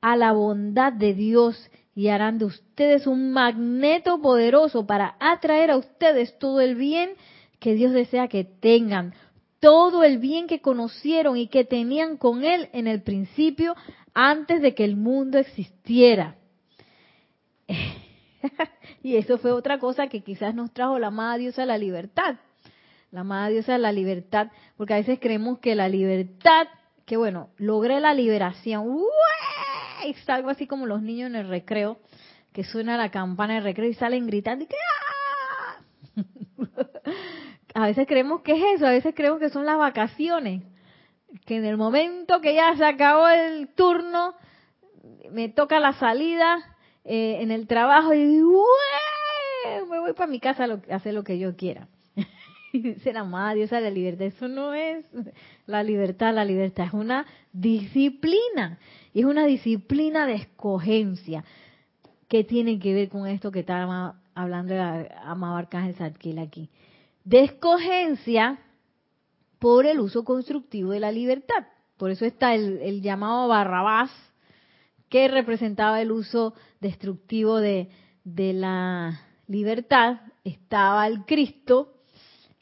[0.00, 5.76] a la bondad de Dios y harán de ustedes un magneto poderoso para atraer a
[5.76, 7.10] ustedes todo el bien
[7.58, 9.14] que Dios desea que tengan,
[9.58, 13.74] todo el bien que conocieron y que tenían con Él en el principio
[14.14, 16.36] antes de que el mundo existiera.
[19.02, 22.36] y eso fue otra cosa que quizás nos trajo la amada diosa la libertad.
[23.10, 26.68] La amada diosa la libertad, porque a veces creemos que la libertad,
[27.06, 28.98] que bueno, logré la liberación
[30.06, 31.98] y salgo así como los niños en el recreo,
[32.52, 35.84] que suena la campana de recreo y salen gritando y que ¡ah!
[37.74, 40.64] A veces creemos que es eso, a veces creemos que son las vacaciones,
[41.46, 44.34] que en el momento que ya se acabó el turno,
[45.30, 46.58] me toca la salida
[47.08, 48.40] eh, en el trabajo y
[49.90, 51.88] me voy para mi casa a, hacer lo que yo quiera.
[52.72, 54.26] y dice la madre, Dios la libertad.
[54.26, 55.04] Eso no es
[55.66, 58.78] la libertad, la libertad es una disciplina
[59.14, 61.44] es una disciplina de escogencia
[62.28, 64.74] que tiene que ver con esto que está hablando
[65.24, 66.68] amado Arcángel Zadkiel aquí.
[67.24, 68.58] De escogencia
[69.58, 71.66] por el uso constructivo de la libertad.
[71.96, 74.10] Por eso está el, llamado Barrabás,
[75.08, 77.88] que representaba el uso destructivo de,
[78.24, 80.20] la libertad.
[80.44, 81.94] Estaba el Cristo,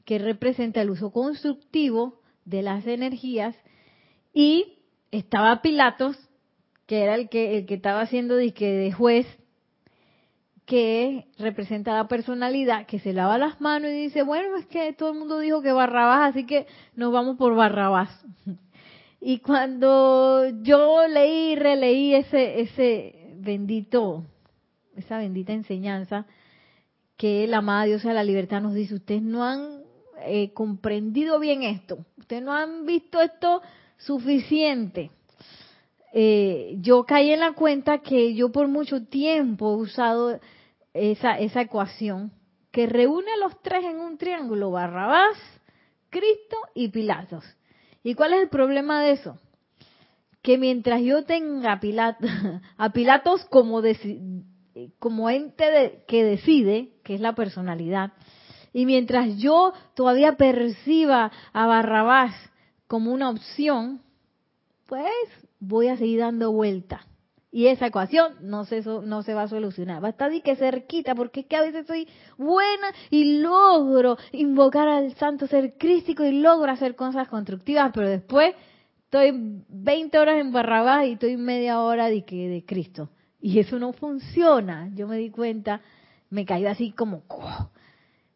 [0.05, 3.57] que representa el uso constructivo de las energías.
[4.33, 4.79] Y
[5.11, 6.17] estaba Pilatos,
[6.87, 9.27] que era el que, el que estaba haciendo de, de juez,
[10.67, 15.13] que representa la personalidad, que se lava las manos y dice, bueno, es que todo
[15.13, 18.11] el mundo dijo que Barrabás, así que nos vamos por Barrabás.
[19.21, 24.25] Y cuando yo leí y releí ese, ese bendito,
[24.97, 26.27] esa bendita enseñanza,
[27.17, 29.83] que la amada diosa de la libertad nos dice, ustedes no han
[30.23, 33.63] eh, comprendido bien esto, ustedes no han visto esto
[33.97, 35.11] suficiente.
[36.13, 40.41] Eh, yo caí en la cuenta que yo por mucho tiempo he usado
[40.95, 42.33] esa, esa ecuación
[42.71, 45.37] que reúne a los tres en un triángulo, Barrabás,
[46.11, 47.45] Cristo y Pilatos.
[48.07, 49.37] ¿Y cuál es el problema de eso?
[50.41, 51.73] Que mientras yo tenga
[52.79, 53.83] a, Pilatos como,
[55.01, 58.13] como ente que decide, que es la personalidad,
[58.73, 62.33] y mientras yo todavía perciba a Barrabás
[62.87, 64.03] como una opción,
[64.87, 65.11] pues
[65.59, 67.05] voy a seguir dando vuelta.
[67.57, 70.05] Y esa ecuación no se, no se va a solucionar.
[70.05, 74.19] Va a estar de que cerquita, porque es que a veces soy buena y logro
[74.33, 78.55] invocar al santo ser crístico y logro hacer cosas constructivas, pero después
[79.05, 83.09] estoy 20 horas en Barrabás y estoy media hora de, que, de Cristo.
[83.41, 84.91] Y eso no funciona.
[84.95, 85.81] Yo me di cuenta,
[86.29, 87.23] me caí así como,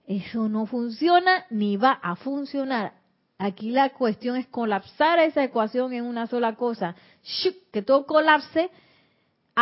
[0.06, 2.94] eso no funciona ni va a funcionar.
[3.36, 6.96] Aquí la cuestión es colapsar esa ecuación en una sola cosa,
[7.70, 8.70] que todo colapse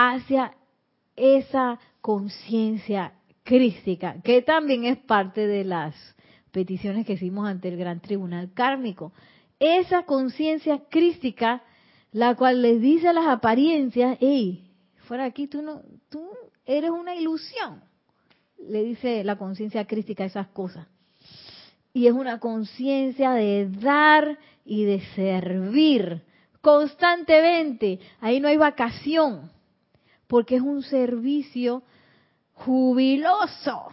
[0.06, 0.54] hacia
[1.16, 3.12] esa conciencia
[3.44, 5.94] crística, que también es parte de las
[6.50, 9.12] peticiones que hicimos ante el Gran Tribunal Kármico.
[9.58, 11.62] Esa conciencia crística,
[12.12, 14.70] la cual les dice a las apariencias, hey,
[15.06, 16.28] fuera aquí tú no, tú
[16.64, 17.82] eres una ilusión.
[18.58, 20.86] Le dice la conciencia crística esas cosas
[21.92, 26.22] y es una conciencia de dar y de servir
[26.60, 27.98] constantemente.
[28.20, 29.50] Ahí no hay vacación,
[30.28, 31.82] porque es un servicio
[32.54, 33.88] jubiloso,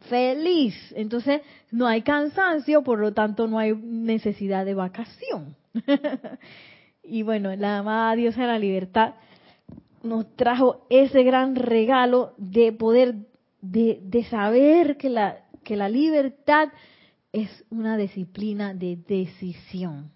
[0.00, 0.74] feliz.
[0.94, 1.40] Entonces
[1.70, 5.56] no hay cansancio, por lo tanto no hay necesidad de vacación.
[7.02, 9.14] y bueno, la amada diosa de la libertad
[10.02, 13.14] nos trajo ese gran regalo de poder,
[13.62, 16.68] de, de saber que la que la libertad
[17.32, 20.12] es una disciplina de decisión,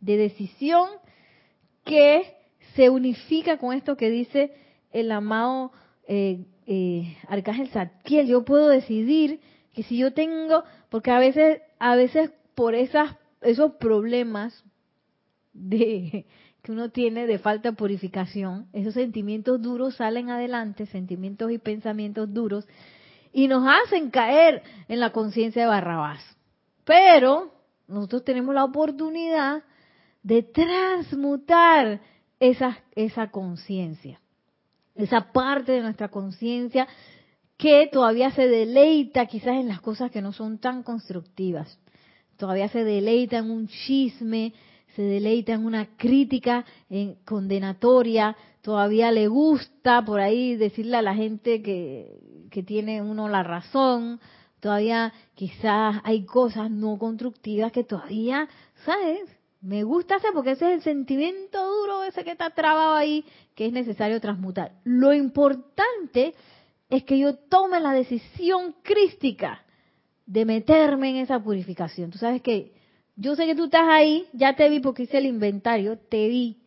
[0.00, 0.88] de decisión
[1.84, 2.22] que
[2.74, 4.52] se unifica con esto que dice
[4.92, 5.72] el amado
[6.06, 9.40] eh, eh, Arcángel Zadkiel, yo puedo decidir
[9.72, 14.64] que si yo tengo, porque a veces, a veces por esas, esos problemas
[15.52, 16.26] de
[16.62, 22.32] que uno tiene de falta de purificación, esos sentimientos duros salen adelante, sentimientos y pensamientos
[22.32, 22.66] duros,
[23.32, 26.20] y nos hacen caer en la conciencia de Barrabás.
[26.84, 27.52] Pero
[27.88, 29.62] nosotros tenemos la oportunidad
[30.22, 32.00] de transmutar
[32.40, 34.20] esa, esa conciencia,
[34.94, 36.88] esa parte de nuestra conciencia
[37.56, 41.78] que todavía se deleita quizás en las cosas que no son tan constructivas,
[42.38, 44.54] todavía se deleita en un chisme,
[44.96, 51.14] se deleita en una crítica en condenatoria, todavía le gusta por ahí decirle a la
[51.14, 54.20] gente que, que tiene uno la razón,
[54.60, 58.48] todavía quizás hay cosas no constructivas que todavía,
[58.86, 59.39] ¿sabes?
[59.60, 63.66] Me gusta hacer porque ese es el sentimiento duro, ese que está trabado ahí, que
[63.66, 64.72] es necesario transmutar.
[64.84, 66.34] Lo importante
[66.88, 69.62] es que yo tome la decisión crística
[70.26, 72.10] de meterme en esa purificación.
[72.10, 72.72] Tú sabes que
[73.16, 76.62] yo sé que tú estás ahí, ya te vi porque hice el inventario, te vi,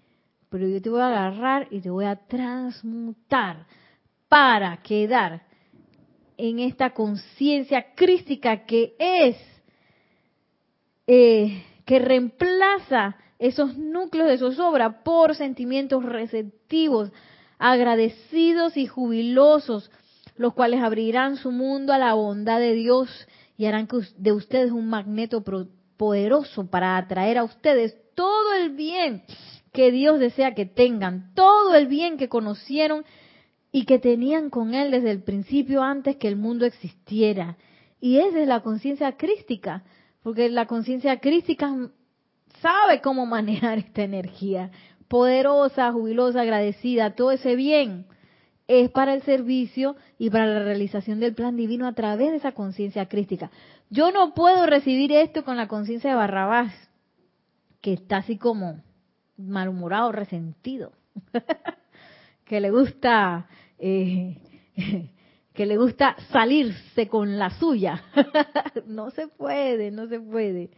[0.50, 3.66] pero yo te voy a agarrar y te voy a transmutar
[4.28, 5.42] para quedar
[6.38, 9.38] en esta conciencia crística que es,
[11.08, 17.12] eh, que reemplaza esos núcleos de zozobra por sentimientos receptivos,
[17.60, 19.92] agradecidos y jubilosos,
[20.38, 23.10] los cuales abrirán su mundo a la bondad de Dios
[23.58, 25.44] y harán de ustedes un magneto
[25.98, 29.24] poderoso para atraer a ustedes todo el bien
[29.72, 33.04] que Dios desea que tengan, todo el bien que conocieron
[33.72, 37.58] y que tenían con Él desde el principio antes que el mundo existiera.
[38.00, 39.84] Y esa es la conciencia crística,
[40.24, 41.70] porque la conciencia crística
[42.62, 44.72] sabe cómo manejar esta energía,
[45.08, 48.08] poderosa, jubilosa, agradecida, todo ese bien
[48.68, 52.54] es para el servicio y para la realización del plan divino a través de esa
[52.54, 53.52] conciencia crística.
[53.90, 56.74] Yo no puedo recibir esto con la conciencia de Barrabás,
[57.82, 58.82] que está así como
[59.38, 60.94] malhumorado, resentido,
[62.46, 63.48] que le gusta
[63.78, 64.38] eh,
[65.54, 68.04] que le gusta salirse con la suya.
[68.88, 70.72] no se puede, no se puede.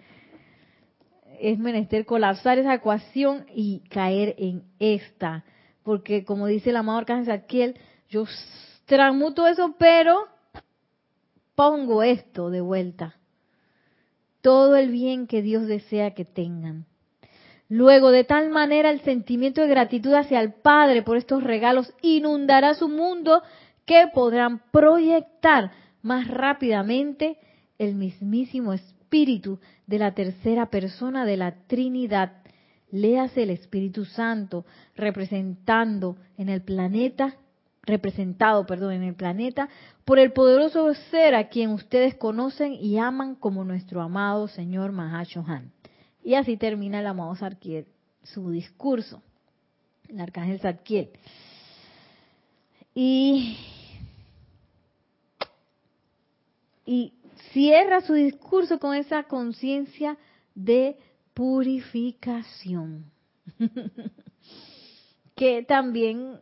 [1.40, 5.46] Es menester colapsar esa ecuación y caer en esta.
[5.84, 8.26] Porque como dice el amado Arcángel Zadkiel, yo
[8.86, 10.28] transmuto eso, pero
[11.56, 13.16] pongo esto de vuelta.
[14.42, 16.86] Todo el bien que Dios desea que tengan.
[17.68, 22.76] Luego, de tal manera, el sentimiento de gratitud hacia el Padre por estos regalos inundará
[22.76, 23.42] su mundo
[23.86, 25.72] que podrán proyectar
[26.02, 27.38] más rápidamente
[27.78, 32.44] el mismísimo Espíritu de la tercera persona de la Trinidad.
[32.92, 34.66] Léase el Espíritu Santo
[34.96, 37.36] representando en el planeta,
[37.84, 39.70] representado, perdón, en el planeta
[40.06, 45.72] por el poderoso ser a quien ustedes conocen y aman como nuestro amado Señor Mahashohan.
[46.24, 47.88] Y así termina el amado Sarkiel
[48.26, 49.22] su discurso,
[50.10, 51.10] el arcángel Zadkiel.
[52.94, 53.58] Y,
[56.86, 57.14] y
[57.52, 60.18] cierra su discurso con esa conciencia
[60.54, 60.98] de
[61.34, 63.12] purificación.
[65.36, 66.40] que también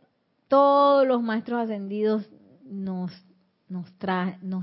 [0.48, 2.28] todos los maestros ascendidos
[2.64, 3.12] nos,
[3.68, 3.88] nos,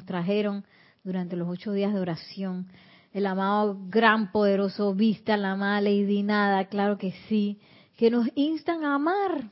[0.06, 0.66] trajeron
[1.04, 2.68] durante los ocho días de oración
[3.12, 7.60] el amado gran poderoso Vista, la amada Lady Nada, claro que sí,
[7.98, 9.50] que nos instan a amar.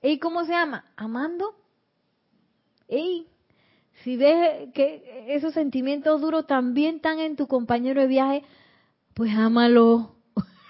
[0.00, 0.84] ¿Y cómo se llama?
[0.96, 1.56] Amando.
[2.86, 3.26] Ey,
[4.02, 8.42] si ves que esos sentimientos duros también están en tu compañero de viaje,
[9.14, 10.14] pues ámalo.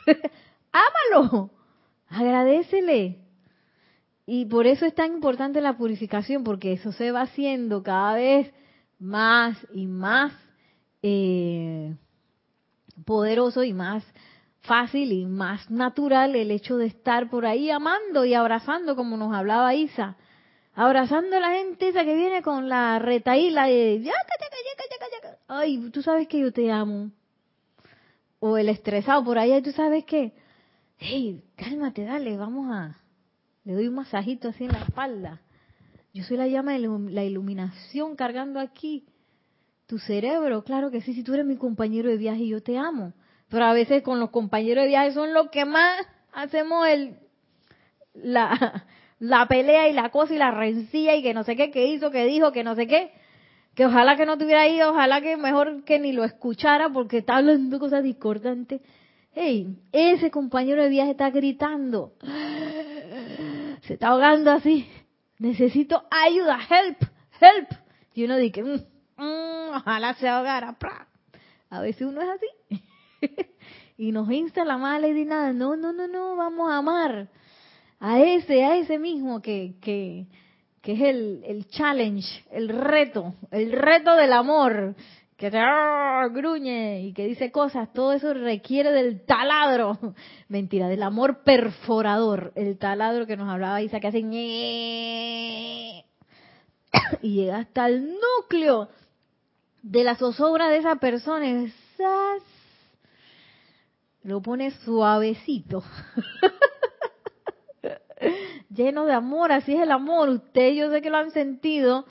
[0.72, 1.51] ámalo.
[2.09, 3.18] Agradecele.
[4.26, 8.53] Y por eso es tan importante la purificación, porque eso se va haciendo cada vez
[8.99, 10.33] más y más
[11.03, 11.97] eh,
[13.05, 14.05] poderoso y más
[14.61, 19.35] fácil y más natural el hecho de estar por ahí amando y abrazando como nos
[19.35, 20.16] hablaba Isa.
[20.83, 24.03] Abrazando a la gente esa que viene con la retaíla de
[25.47, 27.11] ay, tú sabes que yo te amo.
[28.39, 30.33] O el estresado por ahí, tú sabes que,
[30.97, 32.97] hey, cálmate, dale, vamos a,
[33.64, 35.43] le doy un masajito así en la espalda.
[36.14, 36.78] Yo soy la llama de
[37.11, 39.05] la iluminación cargando aquí
[39.87, 43.12] tu cerebro, claro que sí, si tú eres mi compañero de viaje, yo te amo.
[43.51, 47.18] Pero a veces con los compañeros de viaje son los que más hacemos el
[48.14, 48.87] la,
[49.20, 52.10] la pelea y la cosa y la rencilla y que no sé qué, que hizo,
[52.10, 53.12] que dijo, que no sé qué.
[53.74, 57.36] Que ojalá que no tuviera ahí, ojalá que mejor que ni lo escuchara porque está
[57.36, 58.80] hablando cosas discordantes.
[59.32, 62.14] Hey, ese compañero de viaje está gritando.
[63.82, 64.88] Se está ahogando así.
[65.38, 66.98] Necesito ayuda, help,
[67.40, 67.68] help.
[68.14, 70.76] Y uno dice, mm, mm, ojalá se ahogara.
[71.68, 72.82] A veces uno es así.
[73.98, 77.28] y nos insta la mala y nada, no, no, no, no, vamos a amar
[78.01, 80.26] a ese, a ese mismo que, que,
[80.80, 84.96] que es el, el challenge, el reto, el reto del amor,
[85.36, 86.26] que te ¡ah!
[86.30, 89.98] gruñe y que dice cosas, todo eso requiere del taladro,
[90.48, 94.18] mentira, del amor perforador, el taladro que nos hablaba Isa que hace
[97.22, 98.88] y llega hasta el núcleo
[99.82, 101.72] de la zozobra de esa persona, y
[104.22, 105.82] lo pone suavecito.
[108.70, 110.28] lleno de amor, así es el amor.
[110.28, 112.06] Ustedes yo sé que lo han sentido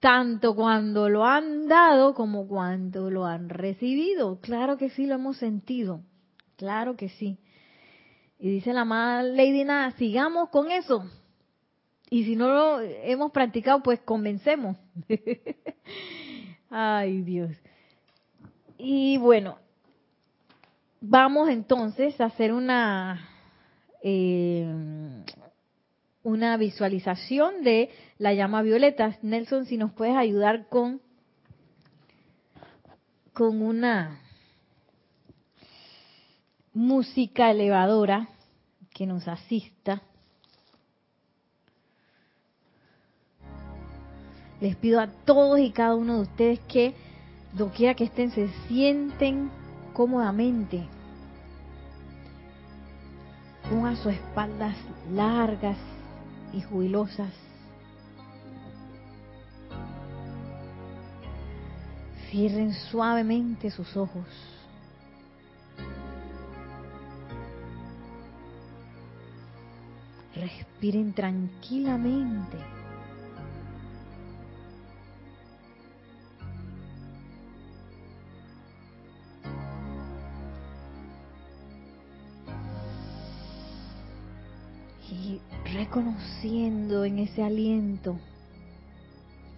[0.00, 4.40] tanto cuando lo han dado como cuando lo han recibido.
[4.40, 6.00] Claro que sí lo hemos sentido,
[6.56, 7.38] claro que sí.
[8.38, 11.04] Y dice la amada Lady Nada, sigamos con eso.
[12.08, 14.76] Y si no lo hemos practicado, pues comencemos.
[16.70, 17.52] Ay Dios.
[18.78, 19.58] Y bueno,
[21.00, 23.28] vamos entonces a hacer una
[24.02, 24.66] eh,
[26.22, 29.16] una visualización de la llama violeta.
[29.22, 31.00] Nelson, si nos puedes ayudar con,
[33.32, 34.20] con una
[36.74, 38.28] música elevadora
[38.92, 40.02] que nos asista.
[44.60, 46.94] Les pido a todos y cada uno de ustedes que,
[47.54, 49.50] doquiera que estén, se sienten
[49.94, 50.86] cómodamente.
[53.70, 54.76] Pongan sus espaldas
[55.12, 55.78] largas
[56.52, 57.32] y jubilosas.
[62.30, 64.26] Cierren suavemente sus ojos.
[70.34, 72.79] Respiren tranquilamente.
[85.90, 88.16] Reconociendo en ese aliento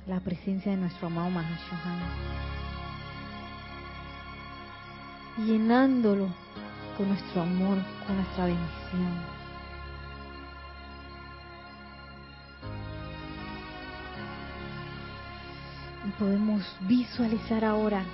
[0.07, 2.01] la presencia de nuestro amado Mahashohan,
[5.47, 6.29] llenándolo
[6.97, 7.77] con nuestro amor,
[8.07, 9.43] con nuestra bendición.
[16.09, 18.05] Y podemos visualizar ahora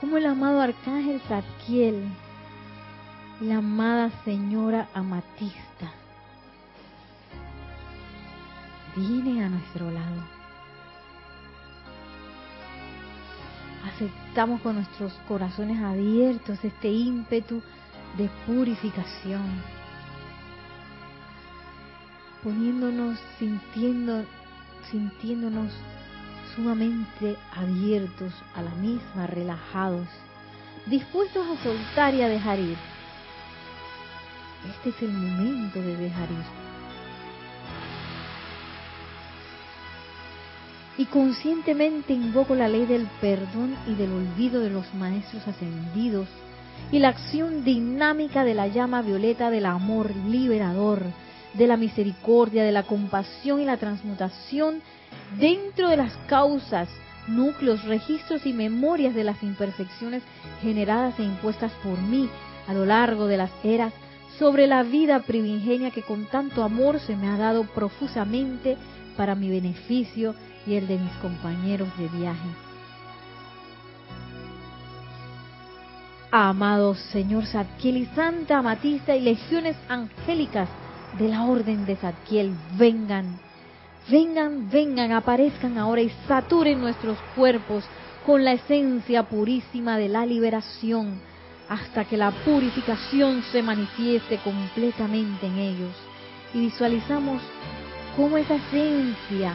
[0.00, 2.04] cómo el amado arcángel Zadkiel,
[3.40, 6.03] la amada señora Amatista,
[8.96, 10.22] viene a nuestro lado.
[13.84, 17.62] Aceptamos con nuestros corazones abiertos este ímpetu
[18.16, 19.62] de purificación,
[22.42, 24.24] poniéndonos, sintiendo,
[24.90, 25.72] sintiéndonos
[26.54, 30.06] sumamente abiertos a la misma, relajados,
[30.86, 32.78] dispuestos a soltar y a dejar ir.
[34.70, 36.63] Este es el momento de dejar ir.
[40.96, 46.28] Y conscientemente invoco la ley del perdón y del olvido de los maestros ascendidos
[46.92, 51.02] y la acción dinámica de la llama violeta del amor liberador,
[51.54, 54.82] de la misericordia, de la compasión y la transmutación
[55.38, 56.88] dentro de las causas,
[57.26, 60.22] núcleos, registros y memorias de las imperfecciones
[60.62, 62.28] generadas e impuestas por mí
[62.68, 63.92] a lo largo de las eras
[64.38, 68.76] sobre la vida primigenia que con tanto amor se me ha dado profusamente
[69.16, 70.34] para mi beneficio
[70.66, 72.48] y el de mis compañeros de viaje.
[76.30, 80.68] Amados Señor Zadkiel y Santa Amatista y legiones angélicas
[81.18, 83.38] de la Orden de Zadkiel, vengan,
[84.10, 87.84] vengan, vengan, aparezcan ahora y saturen nuestros cuerpos
[88.26, 91.20] con la esencia purísima de la liberación,
[91.68, 95.94] hasta que la purificación se manifieste completamente en ellos.
[96.52, 97.42] Y visualizamos
[98.16, 99.54] cómo esa esencia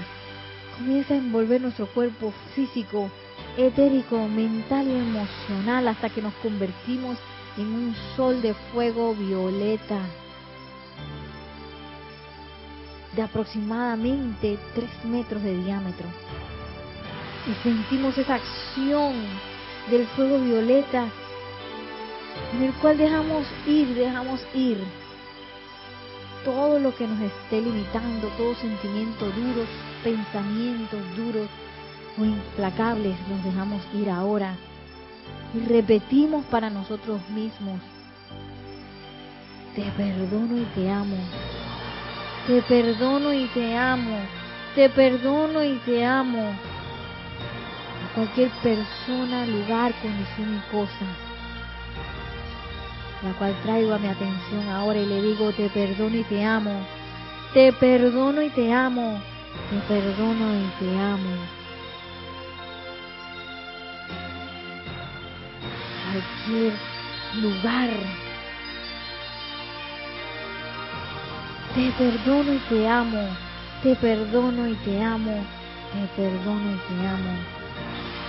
[0.79, 3.11] comienza a envolver nuestro cuerpo físico,
[3.57, 7.17] etérico, mental y emocional hasta que nos convertimos
[7.57, 9.99] en un sol de fuego violeta
[13.13, 16.07] de aproximadamente 3 metros de diámetro.
[17.45, 19.15] Y sentimos esa acción
[19.89, 21.07] del fuego violeta
[22.55, 24.77] en el cual dejamos ir, dejamos ir
[26.45, 29.65] todo lo que nos esté limitando, todo sentimiento duro,
[30.03, 31.47] pensamientos duros
[32.17, 34.55] o implacables, los dejamos ir ahora
[35.53, 37.79] y repetimos para nosotros mismos,
[39.75, 41.17] te perdono y te amo,
[42.47, 44.19] te perdono y te amo,
[44.75, 46.53] te perdono y te amo.
[48.05, 51.05] A cualquier persona, lugar, condición y cosa,
[53.23, 56.71] la cual traigo a mi atención ahora y le digo, te perdono y te amo.
[57.53, 59.19] Te perdono y te amo.
[59.69, 61.35] Te perdono y te amo.
[66.03, 66.73] Cualquier
[67.41, 67.89] lugar.
[71.75, 73.27] Te perdono y te amo.
[73.83, 75.43] Te perdono y te amo.
[75.93, 77.33] Te perdono y te amo.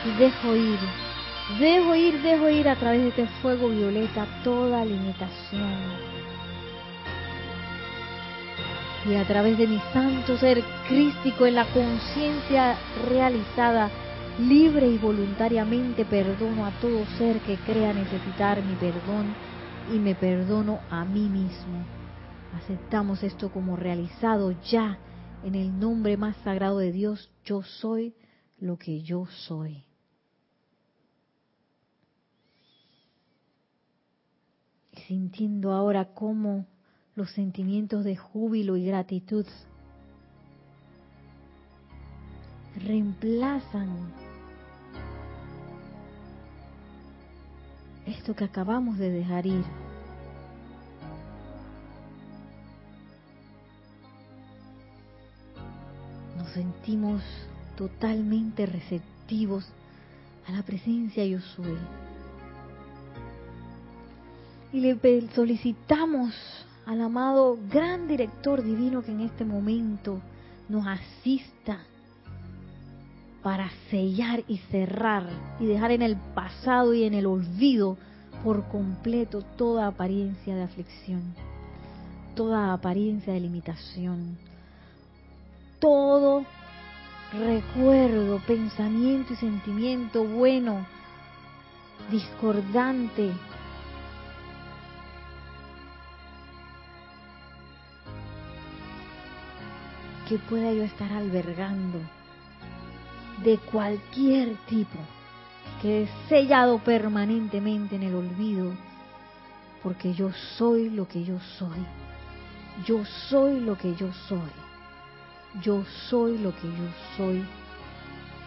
[0.05, 0.79] Y dejo ir.
[1.59, 6.10] Dejo ir, dejo ir a través de este fuego violeta toda limitación
[9.07, 12.77] y a través de mi santo ser crístico en la conciencia
[13.09, 13.91] realizada,
[14.39, 19.35] libre y voluntariamente perdono a todo ser que crea necesitar mi perdón
[19.93, 21.85] y me perdono a mí mismo.
[22.55, 24.99] Aceptamos esto como realizado ya
[25.45, 27.31] en el nombre más sagrado de Dios.
[27.45, 28.15] Yo soy
[28.59, 29.85] lo que yo soy.
[35.07, 36.67] Sintiendo ahora cómo
[37.17, 39.47] los sentimientos de júbilo y gratitud
[42.77, 43.89] reemplazan
[48.07, 49.65] esto que acabamos de dejar ir.
[56.37, 57.23] Nos sentimos
[57.77, 59.67] totalmente receptivos
[60.47, 61.77] a la presencia yo soy.
[64.73, 66.35] Y le solicitamos
[66.87, 70.21] al amado gran director divino que en este momento
[70.69, 71.79] nos asista
[73.43, 75.29] para sellar y cerrar
[75.59, 77.97] y dejar en el pasado y en el olvido
[78.45, 81.35] por completo toda apariencia de aflicción,
[82.35, 84.37] toda apariencia de limitación,
[85.79, 86.45] todo
[87.33, 90.87] recuerdo, pensamiento y sentimiento bueno,
[92.11, 93.33] discordante,
[100.31, 101.99] que pueda yo estar albergando
[103.43, 104.97] de cualquier tipo,
[105.83, 108.73] que es sellado permanentemente en el olvido,
[109.83, 111.85] porque yo soy lo que yo soy.
[112.87, 114.53] Yo soy lo que yo soy.
[115.63, 117.45] Yo soy lo que yo soy.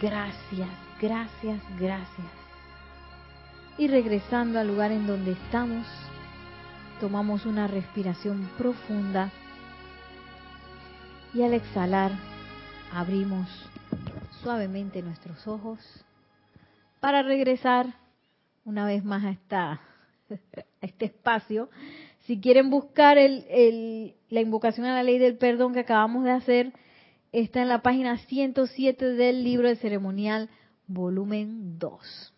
[0.02, 0.70] Gracias,
[1.02, 2.28] gracias, gracias.
[3.78, 5.86] Y regresando al lugar en donde estamos,
[7.02, 9.34] tomamos una respiración profunda
[11.34, 12.12] y al exhalar,
[12.94, 13.50] abrimos
[14.44, 15.80] suavemente nuestros ojos
[17.00, 17.96] para regresar
[18.66, 19.72] una vez más a, esta,
[20.30, 21.70] a este espacio.
[22.26, 26.74] Si quieren buscar la invocación a la ley del perdón que acabamos de hacer,
[27.32, 30.50] está en la página 107 del libro de ceremonial,
[30.88, 32.34] volumen 2.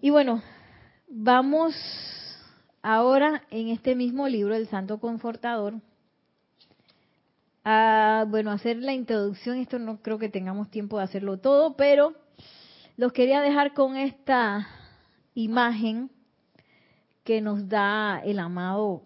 [0.00, 0.42] Y bueno,
[1.08, 1.74] vamos
[2.82, 5.74] ahora en este mismo libro, el Santo Confortador,
[8.28, 9.58] bueno, hacer la introducción.
[9.58, 12.14] Esto no creo que tengamos tiempo de hacerlo todo, pero
[12.96, 14.66] los quería dejar con esta
[15.34, 16.10] imagen
[17.24, 19.02] que nos da el amado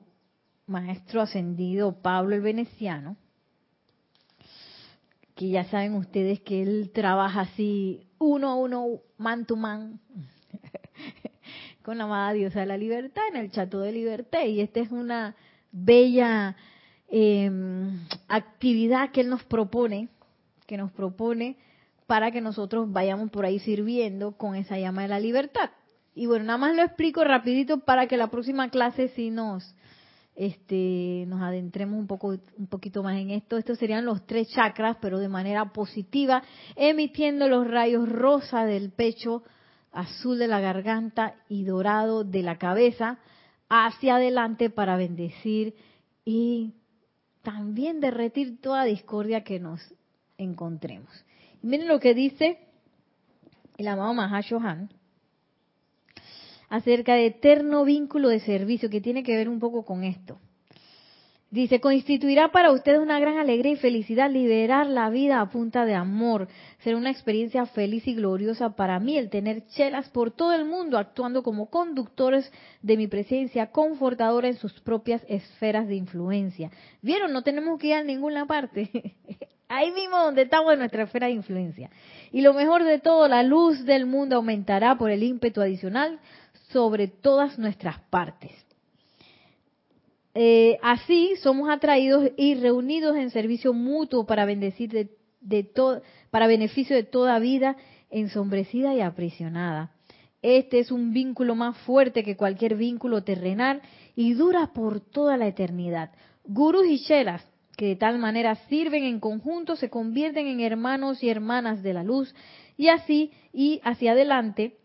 [0.67, 3.17] maestro ascendido Pablo el Veneciano,
[5.35, 9.99] que ya saben ustedes que él trabaja así uno a uno, man to man,
[11.83, 14.45] con la amada diosa de la libertad en el chato de libertad.
[14.45, 15.35] Y esta es una
[15.73, 16.57] bella
[17.15, 20.09] Em, actividad que Él nos propone,
[20.67, 21.59] que nos propone
[22.07, 25.73] para que nosotros vayamos por ahí sirviendo con esa llama de la libertad.
[26.15, 29.75] Y bueno, nada más lo explico rapidito para que la próxima clase sí nos,
[30.37, 33.59] este, nos adentremos un poco, un poquito más en esto.
[33.59, 36.43] Estos serían los tres chakras, pero de manera positiva,
[36.77, 39.43] emitiendo los rayos rosa del pecho,
[39.93, 43.19] azul de la garganta y dorado de la cabeza
[43.69, 45.75] hacia adelante para bendecir
[46.25, 46.73] y
[47.43, 49.80] también derretir toda discordia que nos
[50.38, 51.11] encontremos.
[51.61, 52.59] miren lo que dice
[53.76, 54.90] el amado Mahashohan
[56.68, 60.38] acerca de eterno vínculo de servicio, que tiene que ver un poco con esto.
[61.53, 65.95] Dice, constituirá para ustedes una gran alegría y felicidad liberar la vida a punta de
[65.95, 66.49] amor.
[66.79, 70.97] Será una experiencia feliz y gloriosa para mí el tener chelas por todo el mundo
[70.97, 72.51] actuando como conductores
[72.81, 76.71] de mi presencia confortadora en sus propias esferas de influencia.
[77.03, 77.35] ¿Vieron?
[77.35, 79.15] No tenemos que ir a ninguna parte.
[79.69, 81.91] Ahí mismo donde estamos en nuestra esfera de influencia.
[82.31, 86.19] Y lo mejor de todo, la luz del mundo aumentará por el ímpetu adicional
[86.71, 88.53] sobre todas nuestras partes.
[90.35, 95.11] Eh, así somos atraídos y reunidos en servicio mutuo para bendecir de
[95.43, 95.68] de
[96.30, 97.76] para beneficio de toda vida
[98.11, 99.93] ensombrecida y aprisionada.
[100.41, 103.83] Este es un vínculo más fuerte que cualquier vínculo terrenal
[104.16, 106.11] y dura por toda la eternidad.
[106.45, 107.45] Gurus y chelas
[107.76, 112.05] que de tal manera sirven en conjunto se convierten en hermanos y hermanas de la
[112.05, 112.35] luz
[112.76, 114.78] y así y hacia adelante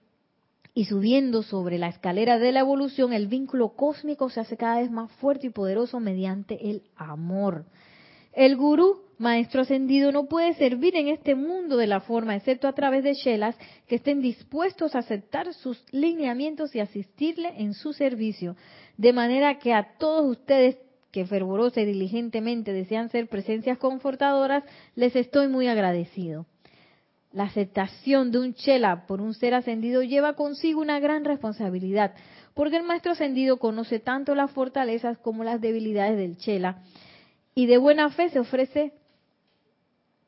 [0.78, 4.92] y subiendo sobre la escalera de la evolución, el vínculo cósmico se hace cada vez
[4.92, 7.66] más fuerte y poderoso mediante el amor.
[8.32, 12.74] El gurú, maestro ascendido, no puede servir en este mundo de la forma, excepto a
[12.74, 13.58] través de shelas
[13.88, 18.56] que estén dispuestos a aceptar sus lineamientos y asistirle en su servicio.
[18.98, 20.78] De manera que a todos ustedes
[21.12, 24.64] que fervorosa y diligentemente desean ser presencias confortadoras,
[24.94, 26.46] les estoy muy agradecido.
[27.38, 32.16] La aceptación de un chela por un ser ascendido lleva consigo una gran responsabilidad,
[32.56, 36.82] porque el maestro ascendido conoce tanto las fortalezas como las debilidades del chela
[37.54, 38.92] y de buena fe se ofrece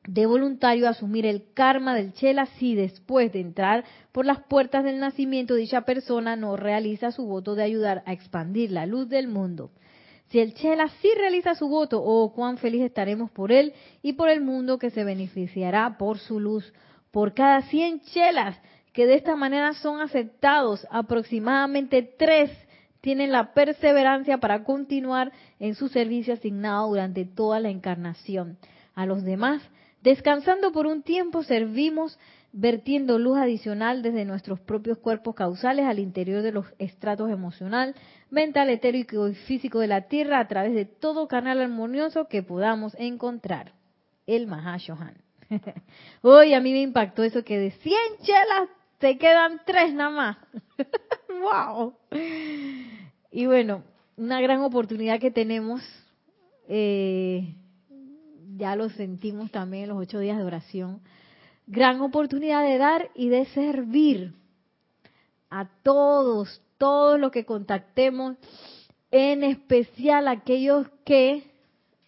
[0.07, 4.99] de voluntario asumir el karma del chela si después de entrar por las puertas del
[4.99, 9.71] nacimiento dicha persona no realiza su voto de ayudar a expandir la luz del mundo.
[10.27, 14.29] Si el Chela sí realiza su voto, oh, cuán feliz estaremos por él y por
[14.29, 16.71] el mundo que se beneficiará por su luz
[17.11, 18.59] por cada 100 chelas
[18.93, 22.51] que de esta manera son aceptados, aproximadamente tres
[23.01, 28.57] tienen la perseverancia para continuar en su servicio asignado durante toda la encarnación.
[28.93, 29.61] A los demás,
[30.01, 32.19] descansando por un tiempo, servimos
[32.51, 37.95] vertiendo luz adicional desde nuestros propios cuerpos causales al interior de los estratos emocional,
[38.29, 42.95] mental, etérico y físico de la Tierra a través de todo canal armonioso que podamos
[42.99, 43.73] encontrar.
[44.25, 45.28] El Mahashohan.
[46.21, 48.69] Hoy a mí me impactó eso que de 100 chelas
[48.99, 50.37] te quedan tres nada más.
[51.41, 51.93] ¡Wow!
[53.31, 53.83] Y bueno,
[54.17, 55.81] una gran oportunidad que tenemos,
[56.67, 57.55] eh,
[58.57, 61.01] ya lo sentimos también en los ocho días de oración,
[61.67, 64.33] gran oportunidad de dar y de servir
[65.49, 68.35] a todos, todos los que contactemos,
[69.11, 71.49] en especial aquellos que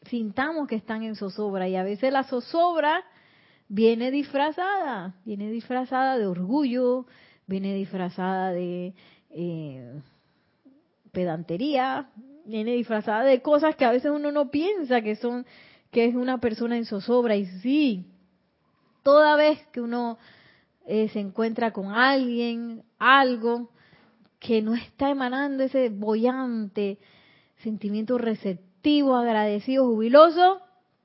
[0.08, 1.68] sintamos que están en zozobra.
[1.70, 3.04] Y a veces la zozobra
[3.72, 7.06] viene disfrazada, viene disfrazada de orgullo,
[7.48, 8.94] viene disfrazada de
[9.30, 9.94] eh,
[11.14, 12.10] pedantería,
[12.44, 15.46] viene disfrazada de cosas que a veces uno no piensa que son,
[15.90, 17.38] que es una persona en zozobra.
[17.38, 18.06] Y sí,
[19.04, 20.18] toda vez que uno
[20.86, 23.70] eh, se encuentra con alguien, algo
[24.40, 26.98] que no está emanando ese bollante
[27.64, 30.60] sentimiento receptivo, agradecido, jubiloso,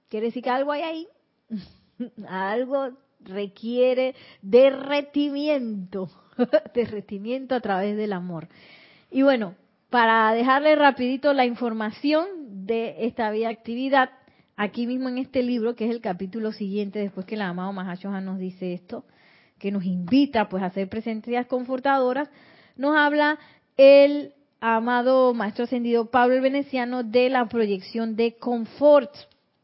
[0.08, 1.08] quiere decir que algo hay ahí.
[2.28, 2.90] Algo
[3.20, 6.11] requiere derretimiento,
[6.74, 8.49] derretimiento a través del amor.
[9.11, 9.55] Y bueno,
[9.90, 14.11] para dejarle rapidito la información de esta vía actividad,
[14.57, 18.24] aquí mismo en este libro, que es el capítulo siguiente, después que el amado Mahashohan
[18.24, 19.05] nos dice esto,
[19.59, 22.28] que nos invita pues a hacer presencias confortadoras,
[22.76, 23.38] nos habla
[23.76, 29.14] el amado Maestro Ascendido Pablo el Veneciano de la proyección de confort.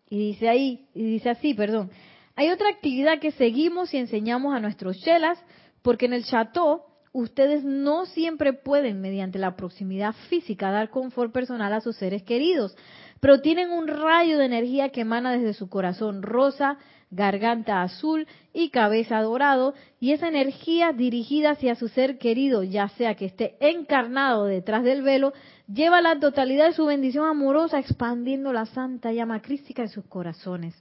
[0.09, 1.91] Y dice ahí, y dice así, perdón,
[2.35, 5.39] hay otra actividad que seguimos y enseñamos a nuestros chelas,
[5.83, 11.73] porque en el chateau ustedes no siempre pueden, mediante la proximidad física, dar confort personal
[11.73, 12.75] a sus seres queridos,
[13.21, 16.79] pero tienen un rayo de energía que emana desde su corazón rosa,
[17.11, 23.15] garganta azul y cabeza dorado, y esa energía dirigida hacia su ser querido, ya sea
[23.15, 25.35] que esté encarnado detrás del velo,
[25.73, 30.75] lleva la totalidad de su bendición amorosa expandiendo la santa llama crística en sus corazones.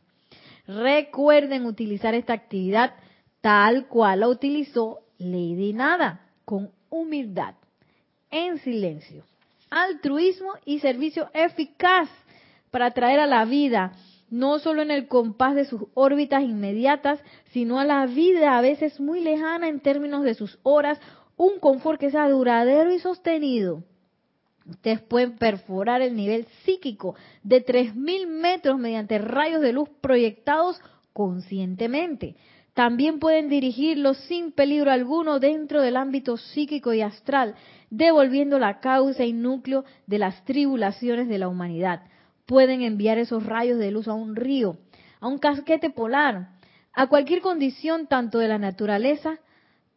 [0.75, 2.93] Recuerden utilizar esta actividad
[3.41, 7.55] tal cual la utilizó Lady Nada, con humildad,
[8.29, 9.23] en silencio,
[9.69, 12.09] altruismo y servicio eficaz
[12.69, 13.91] para traer a la vida,
[14.29, 17.19] no solo en el compás de sus órbitas inmediatas,
[17.51, 21.01] sino a la vida a veces muy lejana en términos de sus horas,
[21.35, 23.83] un confort que sea duradero y sostenido.
[24.71, 30.79] Ustedes pueden perforar el nivel psíquico de 3.000 metros mediante rayos de luz proyectados
[31.11, 32.37] conscientemente.
[32.73, 37.55] También pueden dirigirlo sin peligro alguno dentro del ámbito psíquico y astral,
[37.89, 42.03] devolviendo la causa y núcleo de las tribulaciones de la humanidad.
[42.45, 44.77] Pueden enviar esos rayos de luz a un río,
[45.19, 46.51] a un casquete polar,
[46.93, 49.37] a cualquier condición tanto de la naturaleza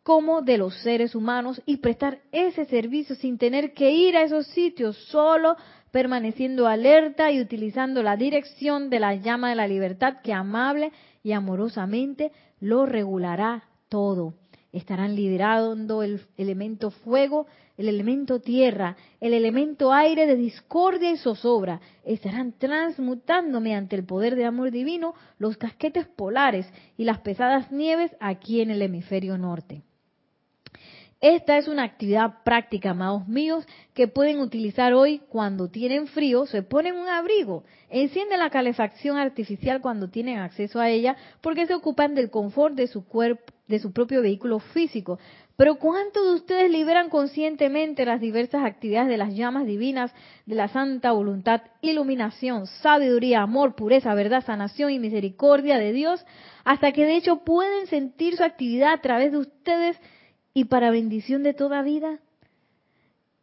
[0.04, 4.46] como de los seres humanos y prestar ese servicio sin tener que ir a esos
[4.48, 5.56] sitios, solo
[5.90, 10.92] permaneciendo alerta y utilizando la dirección de la llama de la libertad que amable
[11.22, 14.34] y amorosamente lo regulará todo.
[14.72, 17.46] Estarán liderando el elemento fuego,
[17.78, 21.80] el elemento tierra, el elemento aire de discordia y zozobra.
[22.04, 26.66] Estarán transmutando mediante el poder de amor divino los casquetes polares
[26.98, 29.82] y las pesadas nieves aquí en el hemisferio norte.
[31.24, 36.62] Esta es una actividad práctica, amados míos, que pueden utilizar hoy cuando tienen frío, se
[36.62, 42.14] ponen un abrigo, encienden la calefacción artificial cuando tienen acceso a ella, porque se ocupan
[42.14, 45.18] del confort de su cuerpo, de su propio vehículo físico.
[45.56, 50.12] Pero ¿cuántos de ustedes liberan conscientemente las diversas actividades de las llamas divinas,
[50.44, 56.22] de la santa voluntad, iluminación, sabiduría, amor, pureza, verdad, sanación y misericordia de Dios,
[56.64, 59.98] hasta que de hecho pueden sentir su actividad a través de ustedes
[60.54, 62.20] y para bendición de toda vida.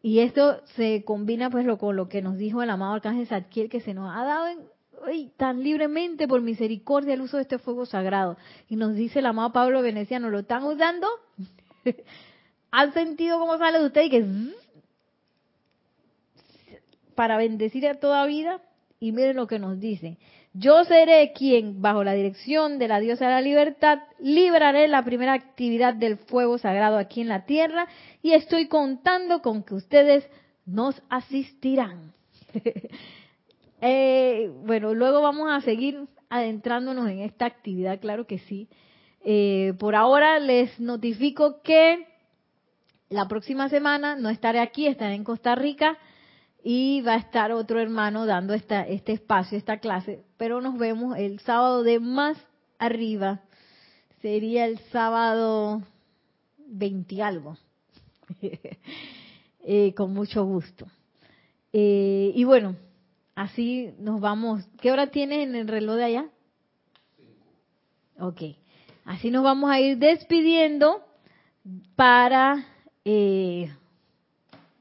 [0.02, 3.70] Y esto se combina pues lo, con lo que nos dijo el amado arcángel Zadkiel
[3.70, 4.48] que se nos ha dado
[5.38, 8.38] tan libremente por misericordia el uso de este fuego sagrado.
[8.70, 11.08] Y nos dice el amado Pablo Veneciano, ¿lo están usando?
[12.72, 14.26] ¿Han sentido cómo sale de usted y que
[17.14, 18.62] para bendecir a toda vida?
[19.00, 20.18] Y miren lo que nos dice.
[20.54, 25.34] Yo seré quien, bajo la dirección de la diosa de la libertad, libraré la primera
[25.34, 27.88] actividad del fuego sagrado aquí en la tierra
[28.22, 30.30] y estoy contando con que ustedes
[30.66, 32.12] nos asistirán.
[33.82, 38.68] eh, bueno, luego vamos a seguir adentrándonos en esta actividad, claro que sí.
[39.24, 42.08] Eh, por ahora les notifico que
[43.10, 45.98] la próxima semana no estaré aquí, estaré en Costa Rica
[46.64, 51.18] y va a estar otro hermano dando esta, este espacio, esta clase, pero nos vemos
[51.18, 52.38] el sábado de más
[52.78, 53.42] arriba,
[54.22, 55.82] sería el sábado
[56.68, 57.58] 20 algo,
[59.62, 60.88] eh, con mucho gusto.
[61.74, 62.76] Eh, y bueno,
[63.36, 64.64] así nos vamos.
[64.80, 66.26] ¿Qué hora tienes en el reloj de allá?
[68.20, 68.42] Ok,
[69.06, 71.04] así nos vamos a ir despidiendo
[71.96, 72.66] para...
[73.04, 73.72] Eh,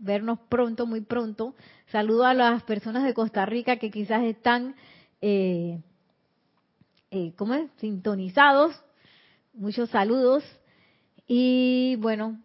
[0.01, 1.55] vernos pronto, muy pronto.
[1.93, 4.75] Saludo a las personas de Costa Rica que quizás están,
[5.21, 5.79] eh,
[7.11, 7.71] eh, ¿cómo es?
[7.79, 8.75] Sintonizados.
[9.55, 10.43] Muchos saludos.
[11.29, 12.41] Y bueno,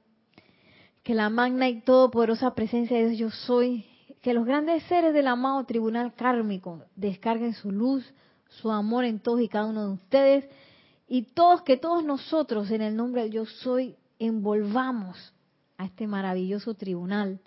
[1.04, 3.86] que la magna y todopoderosa presencia de Dios yo soy,
[4.22, 8.12] que los grandes seres del amado tribunal kármico descarguen su luz,
[8.50, 10.50] su amor en todos y cada uno de ustedes
[11.08, 15.35] y todos que todos nosotros en el nombre de yo soy envolvamos
[15.78, 17.40] a este maravilloso tribunal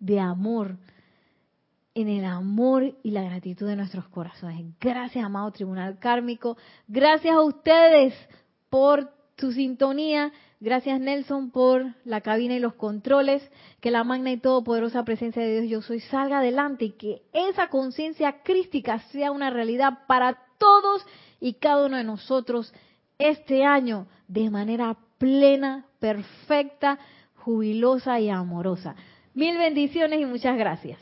[0.00, 0.76] de amor,
[1.94, 4.64] en el amor y la gratitud de nuestros corazones.
[4.80, 6.56] Gracias, amado Tribunal Kármico.
[6.88, 8.14] Gracias a ustedes
[8.68, 10.32] por su sintonía.
[10.60, 13.48] Gracias, Nelson, por la cabina y los controles.
[13.80, 17.68] Que la magna y todopoderosa presencia de Dios yo soy salga adelante y que esa
[17.68, 21.06] conciencia crística sea una realidad para todos
[21.40, 22.72] y cada uno de nosotros
[23.18, 26.98] este año de manera plena, perfecta,
[27.44, 28.94] jubilosa y amorosa.
[29.34, 30.98] Mil bendiciones y muchas gracias.